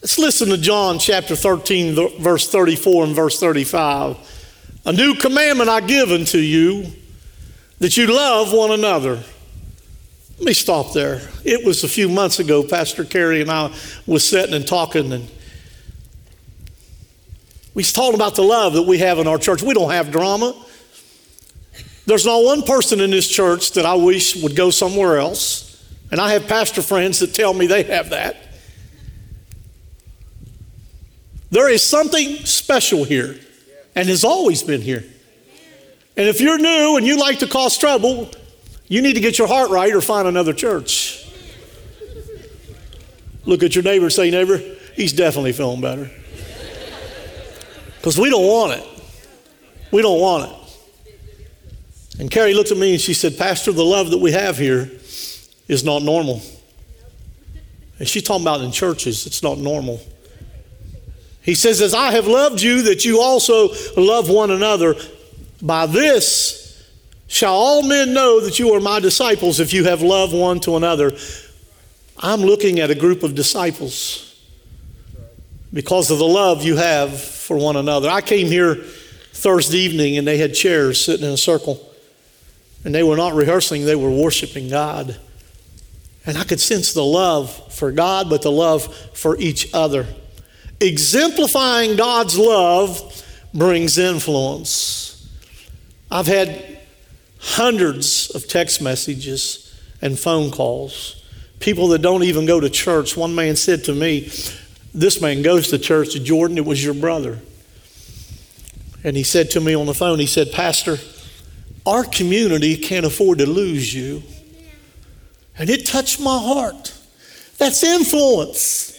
[0.01, 4.17] Let's listen to John chapter 13, verse 34 and verse 35.
[4.87, 6.87] A new commandment I give unto you
[7.77, 9.21] that you love one another.
[10.39, 11.21] Let me stop there.
[11.43, 13.71] It was a few months ago, Pastor Carey and I
[14.07, 15.29] was sitting and talking, and
[17.73, 19.61] we talked about the love that we have in our church.
[19.61, 20.53] We don't have drama.
[22.05, 25.67] There's not one person in this church that I wish would go somewhere else.
[26.11, 28.35] And I have pastor friends that tell me they have that.
[31.51, 33.39] There is something special here
[33.95, 35.03] and has always been here.
[36.17, 38.29] And if you're new and you like to cause trouble,
[38.87, 41.25] you need to get your heart right or find another church.
[43.45, 44.57] Look at your neighbor, say, neighbor,
[44.95, 46.11] he's definitely feeling better.
[48.01, 49.03] Because we don't want it.
[49.91, 52.19] We don't want it.
[52.19, 54.89] And Carrie looked at me and she said, Pastor, the love that we have here
[55.67, 56.41] is not normal.
[57.99, 60.01] And she's talking about in churches, it's not normal.
[61.43, 64.95] He says, As I have loved you, that you also love one another.
[65.61, 66.61] By this
[67.31, 70.75] Shall all men know that you are my disciples if you have love one to
[70.75, 71.15] another?
[72.17, 74.30] I'm looking at a group of disciples
[75.73, 78.09] because of the love you have for one another.
[78.09, 81.87] I came here Thursday evening and they had chairs sitting in a circle.
[82.83, 85.19] And they were not rehearsing, they were worshiping God.
[86.25, 90.07] And I could sense the love for God, but the love for each other.
[90.79, 95.29] Exemplifying God's love brings influence.
[96.09, 96.79] I've had
[97.39, 101.23] hundreds of text messages and phone calls.
[101.59, 103.15] People that don't even go to church.
[103.15, 104.31] One man said to me,
[104.93, 106.13] This man goes to church.
[106.13, 107.39] To Jordan, it was your brother.
[109.03, 110.97] And he said to me on the phone, He said, Pastor,
[111.85, 114.23] our community can't afford to lose you.
[115.57, 116.93] And it touched my heart.
[117.57, 118.97] That's influence.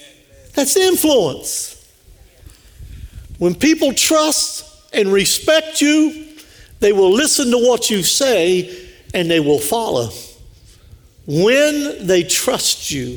[0.54, 1.72] That's influence.
[3.38, 4.64] When people trust
[4.94, 6.28] and respect you,
[6.80, 10.10] they will listen to what you say and they will follow.
[11.26, 13.16] When they trust you.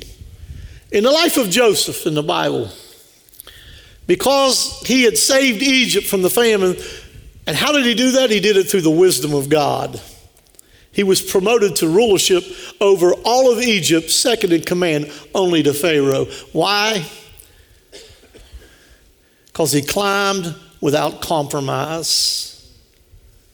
[0.91, 2.69] In the life of Joseph in the Bible,
[4.07, 6.77] because he had saved Egypt from the famine,
[7.47, 8.29] and how did he do that?
[8.29, 9.99] He did it through the wisdom of God.
[10.91, 12.43] He was promoted to rulership
[12.79, 16.25] over all of Egypt, second in command only to Pharaoh.
[16.53, 17.05] Why?
[19.47, 22.73] Because he climbed without compromise.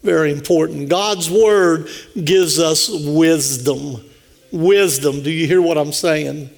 [0.03, 0.89] Very important.
[0.89, 1.87] God's word
[2.23, 4.03] gives us wisdom.
[4.51, 5.23] Wisdom.
[5.23, 6.49] Do you hear what I'm saying?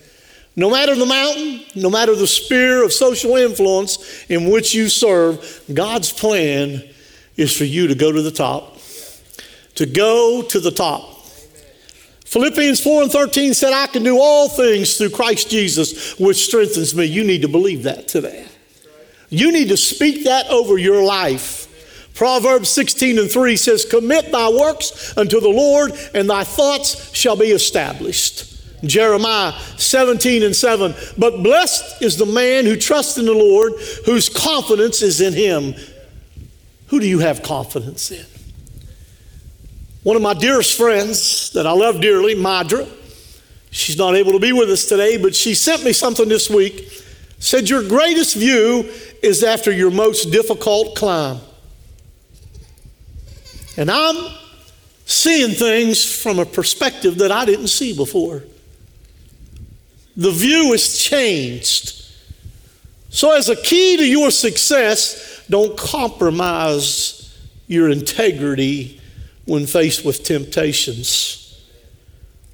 [0.55, 5.63] No matter the mountain, no matter the sphere of social influence in which you serve,
[5.73, 6.83] God's plan
[7.35, 8.77] is for you to go to the top.
[9.75, 11.09] To go to the top.
[12.25, 16.95] Philippians 4 and 13 said, I can do all things through Christ Jesus, which strengthens
[16.95, 17.05] me.
[17.05, 18.47] You need to believe that today.
[19.29, 21.67] You need to speak that over your life.
[22.13, 27.35] Proverbs 16 and 3 says, Commit thy works unto the Lord, and thy thoughts shall
[27.35, 28.52] be established.
[28.83, 30.93] Jeremiah 17 and 7.
[31.17, 33.73] But blessed is the man who trusts in the Lord,
[34.05, 35.75] whose confidence is in him.
[36.87, 38.25] Who do you have confidence in?
[40.03, 42.87] One of my dearest friends that I love dearly, Madra,
[43.71, 46.89] she's not able to be with us today, but she sent me something this week.
[47.39, 48.89] Said, Your greatest view
[49.21, 51.39] is after your most difficult climb.
[53.77, 54.33] And I'm
[55.05, 58.43] seeing things from a perspective that I didn't see before.
[60.15, 62.01] The view is changed.
[63.09, 67.37] So, as a key to your success, don't compromise
[67.67, 68.99] your integrity
[69.45, 71.61] when faced with temptations.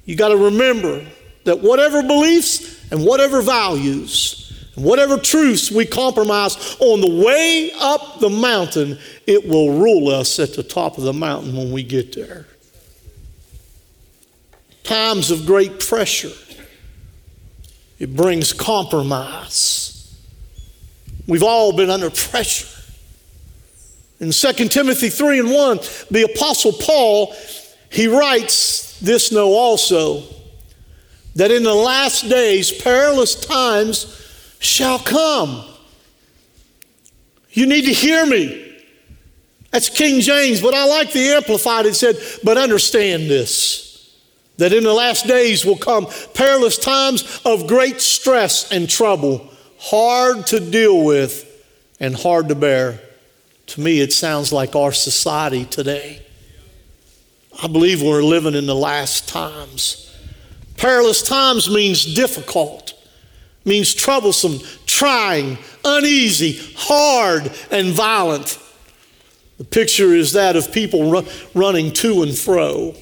[0.04, 1.06] You got to remember
[1.44, 8.20] that whatever beliefs and whatever values and whatever truths we compromise on the way up
[8.20, 12.14] the mountain, it will rule us at the top of the mountain when we get
[12.14, 12.46] there.
[14.84, 16.32] Times of great pressure,
[18.00, 20.18] it brings compromise.
[21.28, 22.66] We've all been under pressure.
[24.18, 25.78] In 2 Timothy 3 and 1,
[26.10, 27.34] the Apostle Paul,
[27.90, 30.22] he writes this know also
[31.36, 34.16] that in the last days perilous times
[34.58, 35.64] shall come.
[37.50, 38.66] You need to hear me.
[39.70, 41.86] That's King James, but I like the Amplified.
[41.86, 43.89] It said, but understand this
[44.60, 50.46] that in the last days will come perilous times of great stress and trouble, hard
[50.46, 51.46] to deal with
[51.98, 53.00] and hard to bear.
[53.68, 56.20] To me, it sounds like our society today.
[57.62, 60.14] I believe we're living in the last times.
[60.76, 62.92] Perilous times means difficult,
[63.64, 65.56] means troublesome, trying,
[65.86, 68.58] uneasy, hard, and violent.
[69.56, 72.94] The picture is that of people ru- running to and fro.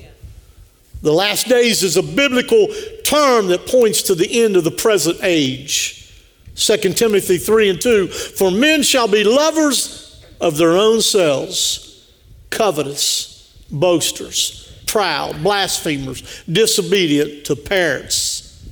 [1.03, 2.69] The last days is a biblical
[3.05, 6.13] term that points to the end of the present age.
[6.57, 12.13] 2 Timothy 3 and 2 For men shall be lovers of their own selves,
[12.51, 18.69] covetous, boasters, proud, blasphemers, disobedient to parents,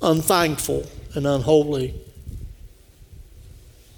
[0.00, 1.94] unthankful, and unholy.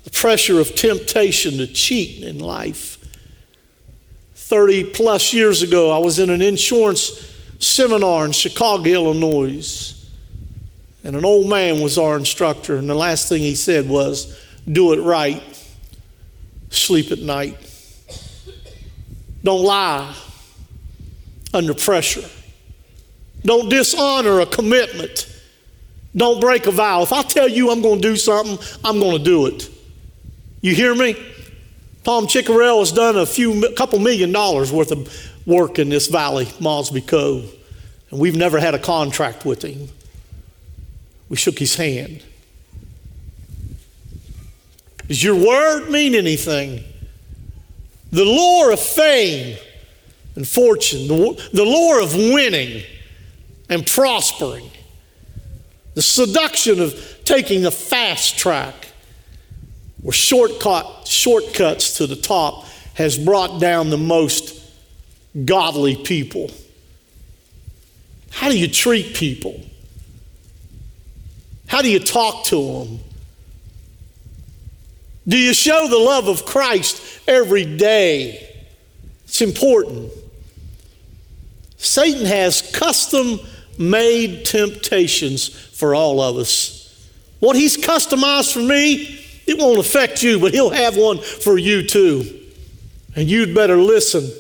[0.05, 2.95] The pressure of temptation to cheat in life.
[4.35, 9.93] 30 plus years ago, I was in an insurance seminar in Chicago, Illinois.
[11.05, 14.93] And an old man was our instructor, and the last thing he said was, Do
[14.93, 15.43] it right,
[16.71, 17.57] sleep at night.
[19.45, 20.13] Don't lie
[21.55, 22.29] under pressure.
[23.45, 25.33] Don't dishonor a commitment.
[26.17, 27.03] Don't break a vow.
[27.03, 29.71] If I tell you I'm going to do something, I'm going to do it.
[30.63, 31.15] You hear me?
[32.03, 35.09] Tom Chickarell has done a few, a couple million dollars worth of
[35.47, 37.53] work in this valley, Mosby Cove.
[38.11, 39.89] And we've never had a contract with him.
[41.29, 42.23] We shook his hand.
[45.09, 46.83] Does your word mean anything?
[48.11, 49.57] The lure of fame
[50.35, 52.83] and fortune, the, the lure of winning
[53.69, 54.71] and prospering,
[55.95, 58.89] the seduction of taking the fast track
[60.05, 64.56] or shortcut, shortcuts to the top has brought down the most
[65.45, 66.51] godly people.
[68.31, 69.61] How do you treat people?
[71.67, 73.01] How do you talk to them?
[75.29, 78.55] Do you show the love of Christ every day?
[79.25, 80.13] It's important.
[81.77, 83.41] Satan has custom
[83.79, 87.11] made temptations for all of us.
[87.41, 91.83] What he's customized for me, it won't affect you, but he'll have one for you
[91.83, 92.41] too.
[93.15, 94.31] And you'd better listen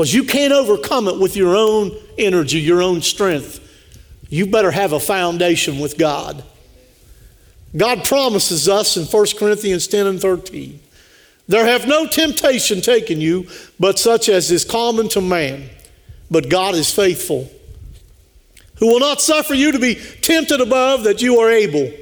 [0.00, 3.60] because you can't overcome it with your own energy, your own strength.
[4.30, 6.42] You better have a foundation with God.
[7.76, 10.80] God promises us in 1 Corinthians 10 and 13
[11.48, 13.46] there have no temptation taken you
[13.78, 15.68] but such as is common to man.
[16.30, 17.50] But God is faithful,
[18.76, 21.92] who will not suffer you to be tempted above that you are able,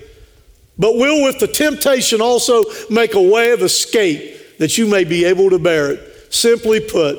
[0.79, 5.25] but will with the temptation also make a way of escape that you may be
[5.25, 6.33] able to bear it.
[6.33, 7.19] Simply put,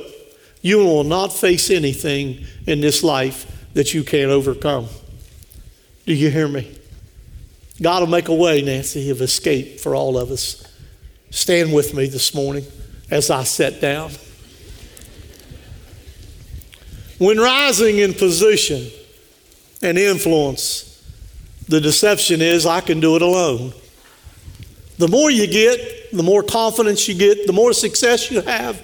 [0.61, 4.87] you will not face anything in this life that you can't overcome.
[6.05, 6.77] Do you hear me?
[7.81, 10.65] God will make a way, Nancy, of escape for all of us.
[11.29, 12.65] Stand with me this morning
[13.09, 14.11] as I sit down.
[17.19, 18.87] When rising in position
[19.81, 21.03] and influence,
[21.67, 23.73] the deception is I can do it alone.
[24.97, 28.81] The more you get, the more confidence you get, the more success you have,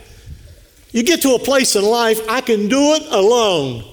[0.95, 3.83] you get to a place in life, I can do it alone.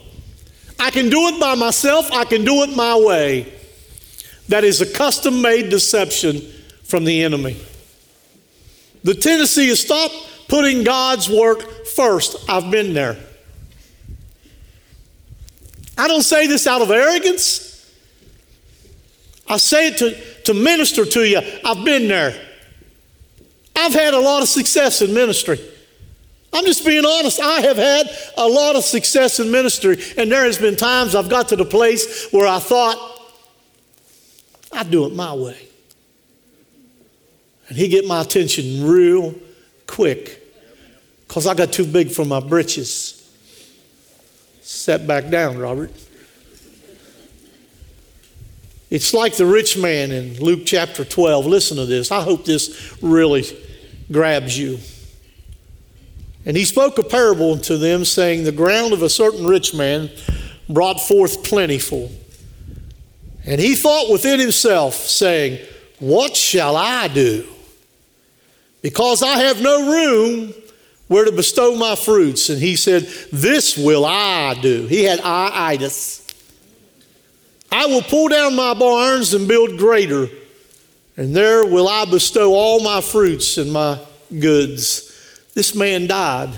[0.78, 3.52] I can do it by myself, I can do it my way.
[4.46, 6.40] That is a custom made deception
[6.84, 7.60] from the enemy.
[9.02, 10.12] The tendency is stop
[10.46, 12.48] putting God's work first.
[12.48, 13.18] I've been there.
[15.98, 17.92] I don't say this out of arrogance.
[19.48, 21.40] I say it to, to minister to you.
[21.64, 22.40] I've been there.
[23.74, 25.58] I've had a lot of success in ministry.
[26.52, 27.40] I'm just being honest.
[27.40, 31.30] I have had a lot of success in ministry, and there has been times I've
[31.30, 33.08] got to the place where I thought,
[34.72, 35.56] I'd do it my way.
[37.68, 39.34] And he get my attention real
[39.86, 40.42] quick
[41.26, 43.18] because I got too big for my britches.
[44.60, 45.90] Set back down, Robert.
[48.90, 51.46] It's like the rich man in Luke chapter 12.
[51.46, 52.12] Listen to this.
[52.12, 53.44] I hope this really
[54.10, 54.78] grabs you.
[56.44, 60.10] And he spoke a parable to them, saying, The ground of a certain rich man
[60.68, 62.10] brought forth plentiful.
[63.44, 65.64] And he thought within himself, saying,
[65.98, 67.46] What shall I do?
[68.80, 70.54] Because I have no room
[71.06, 72.48] where to bestow my fruits.
[72.48, 73.02] And he said,
[73.32, 74.86] This will I do.
[74.86, 76.20] He had iitis.
[77.70, 80.28] I will pull down my barns and build greater,
[81.16, 83.98] and there will I bestow all my fruits and my
[84.38, 85.11] goods.
[85.54, 86.50] This man died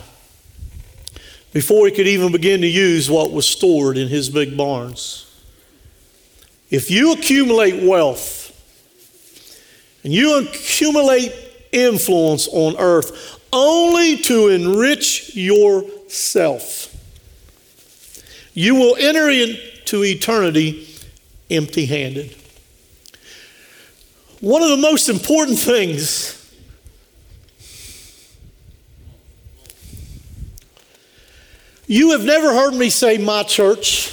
[1.53, 5.21] before he could even begin to use what was stored in his big barns.
[6.71, 8.51] If you accumulate wealth
[10.03, 11.33] and you accumulate
[11.73, 16.91] influence on earth only to enrich yourself,
[18.55, 20.89] you will enter into eternity
[21.51, 22.35] empty handed.
[24.41, 26.44] One of the most important things
[31.87, 34.11] you have never heard me say my church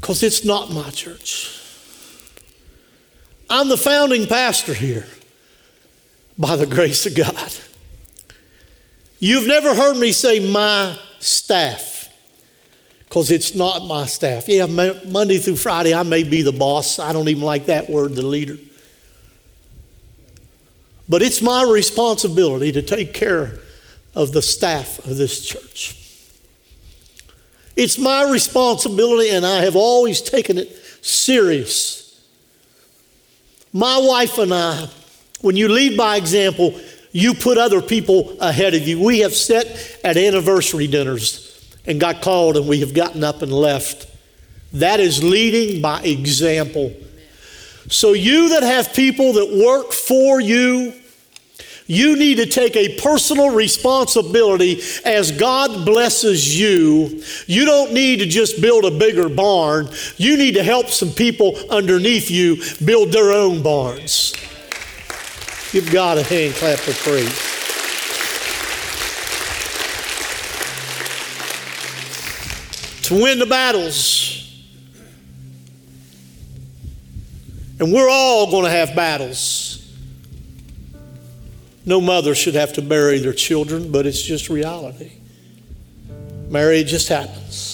[0.00, 1.60] because it's not my church.
[3.48, 5.06] I'm the founding pastor here
[6.38, 7.52] by the grace of God.
[9.18, 12.08] You've never heard me say my staff
[13.04, 14.48] because it's not my staff.
[14.48, 16.98] Yeah, Monday through Friday, I may be the boss.
[16.98, 18.58] I don't even like that word, the leader.
[21.08, 23.60] But it's my responsibility to take care
[24.14, 25.96] of the staff of this church.
[27.76, 30.68] It's my responsibility, and I have always taken it
[31.02, 32.22] serious.
[33.72, 34.88] My wife and I,
[35.40, 36.80] when you lead by example,
[37.10, 39.00] you put other people ahead of you.
[39.02, 39.66] We have sat
[40.04, 44.06] at anniversary dinners and got called and we have gotten up and left.
[44.72, 46.92] That is leading by example.
[47.88, 50.94] So, you that have people that work for you,
[51.86, 57.22] you need to take a personal responsibility as God blesses you.
[57.46, 59.88] You don't need to just build a bigger barn.
[60.16, 64.34] You need to help some people underneath you build their own barns.
[65.72, 67.54] Give God a hand clap of praise.
[73.04, 74.50] to win the battles.
[77.78, 79.63] And we're all going to have battles.
[81.86, 85.12] No mother should have to bury their children, but it's just reality.
[86.48, 87.72] Marriage just happens.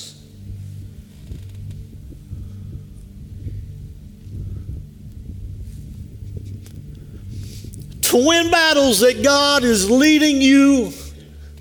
[8.03, 10.93] To win battles that God is leading you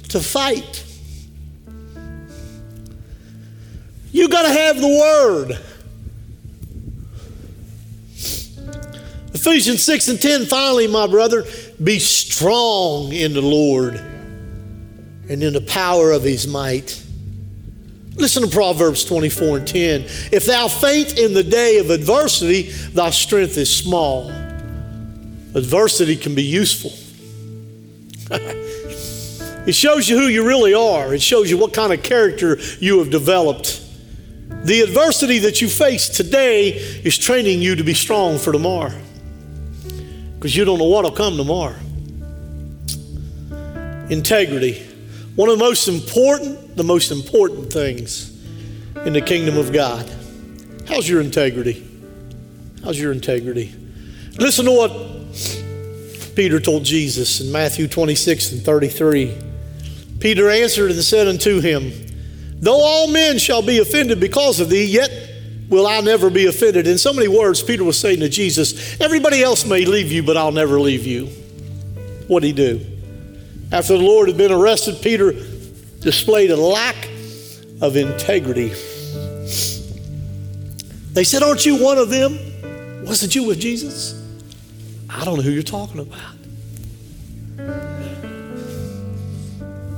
[0.09, 0.83] to fight.
[4.11, 5.59] You got to have the Word.
[9.35, 11.45] Ephesians 6 and 10, finally, my brother,
[11.83, 17.01] be strong in the Lord and in the power of his might.
[18.15, 20.01] Listen to Proverbs 24 and 10.
[20.31, 24.29] If thou faint in the day of adversity, thy strength is small.
[25.55, 26.91] Adversity can be useful.
[28.31, 32.99] it shows you who you really are, it shows you what kind of character you
[32.99, 33.85] have developed.
[34.65, 38.99] The adversity that you face today is training you to be strong for tomorrow
[40.39, 41.75] because you don't know what will come tomorrow.
[44.09, 44.81] Integrity.
[45.35, 48.29] One of the most important, the most important things
[49.05, 50.09] in the kingdom of God.
[50.87, 51.85] How's your integrity?
[52.85, 53.75] How's your integrity?
[54.37, 59.37] Listen to what Peter told Jesus in Matthew 26 and 33.
[60.21, 61.91] Peter answered and said unto him,
[62.61, 65.28] Though all men shall be offended because of thee, yet
[65.69, 66.87] will I never be offended.
[66.87, 70.35] In so many words, Peter was saying to Jesus, Everybody else may leave you, but
[70.37, 71.27] I'll never leave you.
[72.27, 72.85] What'd he do?
[73.71, 76.95] After the Lord had been arrested, Peter displayed a lack
[77.81, 78.69] of integrity.
[81.13, 83.05] They said, Aren't you one of them?
[83.05, 84.15] Wasn't you with Jesus?
[85.09, 86.38] I don't know who you're talking about.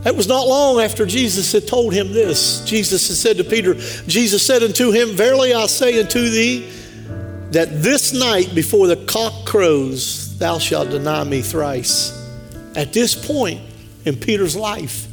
[0.03, 2.65] That was not long after Jesus had told him this.
[2.65, 3.75] Jesus had said to Peter,
[4.07, 6.67] Jesus said unto him, Verily I say unto thee,
[7.51, 12.17] that this night before the cock crows, thou shalt deny me thrice.
[12.75, 13.61] At this point
[14.05, 15.07] in Peter's life,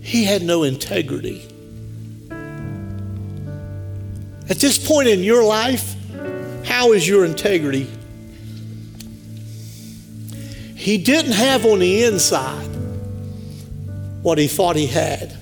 [0.00, 1.46] he had no integrity.
[4.48, 5.94] At this point in your life,
[6.64, 7.90] how is your integrity?
[10.76, 12.68] He didn't have on the inside
[14.24, 15.36] what he thought he had.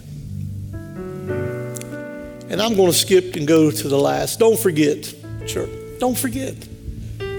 [2.51, 4.41] And I'm going to skip and go to the last.
[4.41, 5.15] Don't forget,
[5.47, 5.71] church.
[6.01, 6.57] Don't forget.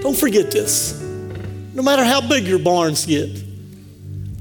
[0.00, 1.00] Don't forget this.
[1.74, 3.44] No matter how big your barns get,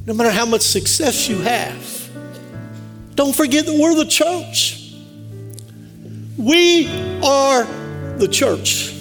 [0.06, 2.10] no matter how much success you have,
[3.16, 4.94] don't forget that we're the church.
[6.38, 6.88] We
[7.22, 7.66] are
[8.18, 8.94] the church.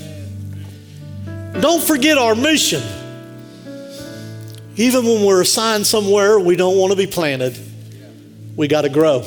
[1.61, 2.83] Don't forget our mission.
[4.75, 7.57] Even when we're assigned somewhere we don't want to be planted,
[8.57, 9.25] we got to grow.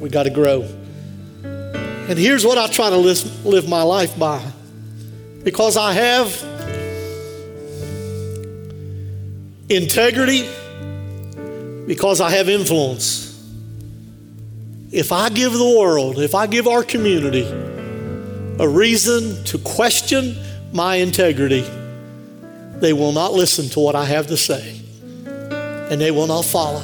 [0.00, 0.62] We got to grow.
[1.42, 4.44] And here's what I try to live, my life by.
[5.44, 6.42] Because I have
[9.68, 10.48] integrity,
[11.86, 13.26] because I have influence.
[14.90, 17.46] If I give the world, if I give our community
[18.58, 20.36] a reason to question
[20.72, 21.62] my integrity,
[22.80, 24.77] they will not listen to what I have to say
[25.90, 26.82] and they will not follow.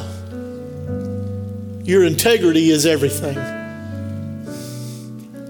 [1.85, 3.37] Your integrity is everything.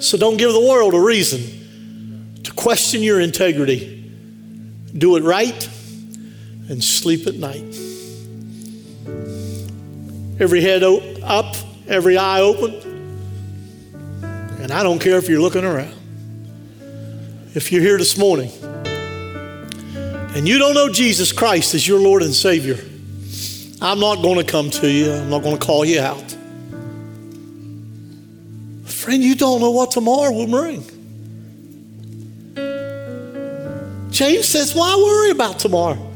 [0.00, 4.12] So don't give the world a reason to question your integrity.
[4.96, 5.68] Do it right
[6.68, 7.62] and sleep at night.
[10.40, 11.54] Every head up,
[11.86, 12.74] every eye open.
[14.60, 15.94] And I don't care if you're looking around.
[17.54, 18.50] If you're here this morning
[20.34, 22.78] and you don't know Jesus Christ as your Lord and Savior,
[23.80, 25.12] I'm not going to come to you.
[25.12, 26.36] I'm not going to call you out.
[28.86, 30.82] Friend, you don't know what tomorrow will bring.
[34.10, 36.10] James says, Why worry about tomorrow?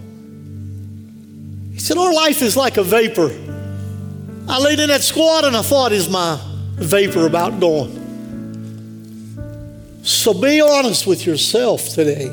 [1.73, 3.31] He said, Our life is like a vapor.
[4.49, 6.41] I laid in that squat and I thought, Is my
[6.77, 7.99] vapor about gone?
[10.03, 12.29] So be honest with yourself today.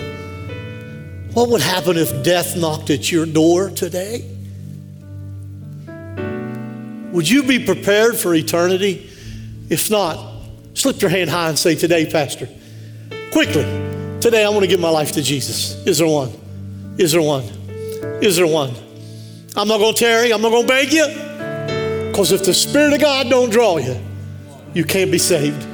[1.34, 4.35] What would happen if death knocked at your door today?
[7.16, 9.10] Would you be prepared for eternity?
[9.70, 10.20] If not,
[10.74, 12.50] slip your hand high and say, Today, Pastor.
[13.32, 13.64] Quickly,
[14.20, 15.76] today I want to give my life to Jesus.
[15.88, 16.34] Is there one?
[16.98, 17.46] Is there one?
[18.22, 18.74] Is there one?
[19.56, 20.34] I'm not going to tarry.
[20.34, 21.08] I'm not going to beg you.
[22.10, 23.98] Because if the Spirit of God don't draw you,
[24.74, 25.66] you can't be saved.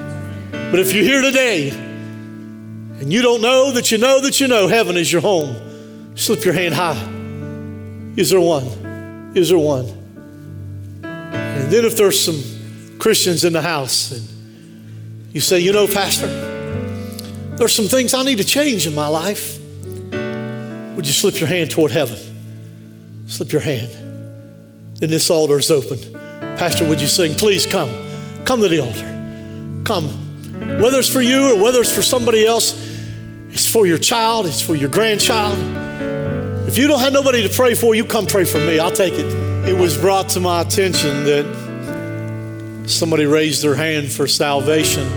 [0.51, 4.67] But if you're here today and you don't know that you know that you know
[4.67, 5.55] heaven is your home,
[6.15, 7.01] slip your hand high.
[8.15, 9.31] Is there one?
[9.33, 10.00] Is there one?
[11.71, 16.27] Then if there's some Christians in the house and you say, you know, Pastor,
[17.55, 19.57] there's some things I need to change in my life.
[20.97, 22.17] Would you slip your hand toward heaven?
[23.27, 23.89] Slip your hand.
[24.95, 25.97] Then this altar is open.
[26.57, 27.35] Pastor, would you sing?
[27.35, 27.89] Please come.
[28.43, 29.83] Come to the altar.
[29.85, 30.09] Come.
[30.81, 32.73] Whether it's for you or whether it's for somebody else,
[33.47, 35.57] it's for your child, it's for your grandchild.
[36.67, 38.77] If you don't have nobody to pray for, you come pray for me.
[38.77, 41.45] I'll take it it was brought to my attention that
[42.91, 45.07] somebody raised their hand for salvation,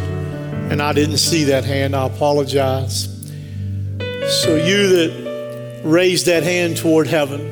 [0.70, 1.94] and I didn't see that hand.
[1.94, 3.08] I apologize.
[4.42, 7.50] So, you that raised that hand toward heaven,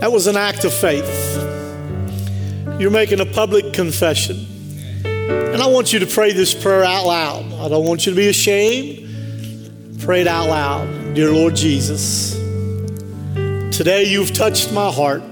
[0.00, 1.36] that was an act of faith.
[2.80, 4.46] You're making a public confession.
[5.04, 7.52] And I want you to pray this prayer out loud.
[7.54, 10.00] I don't want you to be ashamed.
[10.00, 11.14] Pray it out loud.
[11.14, 12.34] Dear Lord Jesus,
[13.76, 15.22] today you've touched my heart.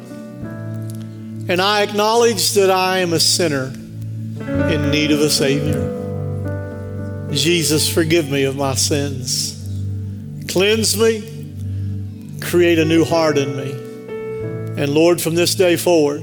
[1.48, 3.72] And I acknowledge that I am a sinner
[4.68, 5.92] in need of a Savior.
[7.30, 9.52] Jesus, forgive me of my sins.
[10.48, 13.70] Cleanse me, create a new heart in me.
[14.82, 16.22] And Lord, from this day forward,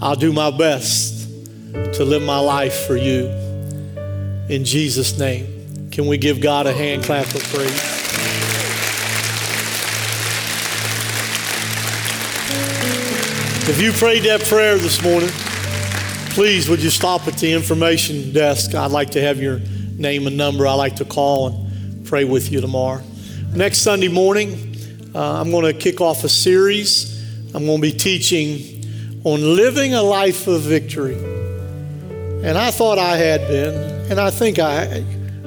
[0.00, 1.28] I'll do my best
[1.94, 3.26] to live my life for you.
[4.48, 7.97] In Jesus' name, can we give God a hand clap of praise?
[13.68, 15.28] If you prayed that prayer this morning,
[16.30, 18.74] please would you stop at the information desk?
[18.74, 19.60] I'd like to have your
[19.92, 20.66] name and number.
[20.66, 23.02] I'd like to call and pray with you tomorrow.
[23.54, 24.74] Next Sunday morning,
[25.14, 27.22] uh, I'm going to kick off a series.
[27.54, 31.18] I'm going to be teaching on living a life of victory.
[32.42, 35.02] And I thought I had been, and I think I,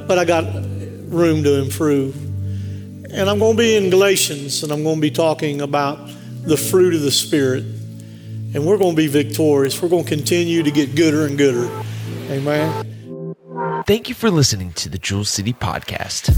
[0.08, 0.46] but I got
[1.12, 2.16] room to improve.
[3.12, 6.08] And I'm going to be in Galatians, and I'm going to be talking about
[6.44, 7.81] the fruit of the Spirit
[8.54, 9.82] and we're going to be victorious.
[9.82, 11.70] We're going to continue to get gooder and gooder.
[12.30, 12.86] Amen.
[13.88, 16.32] Thank you for listening to the Jewel City Podcast.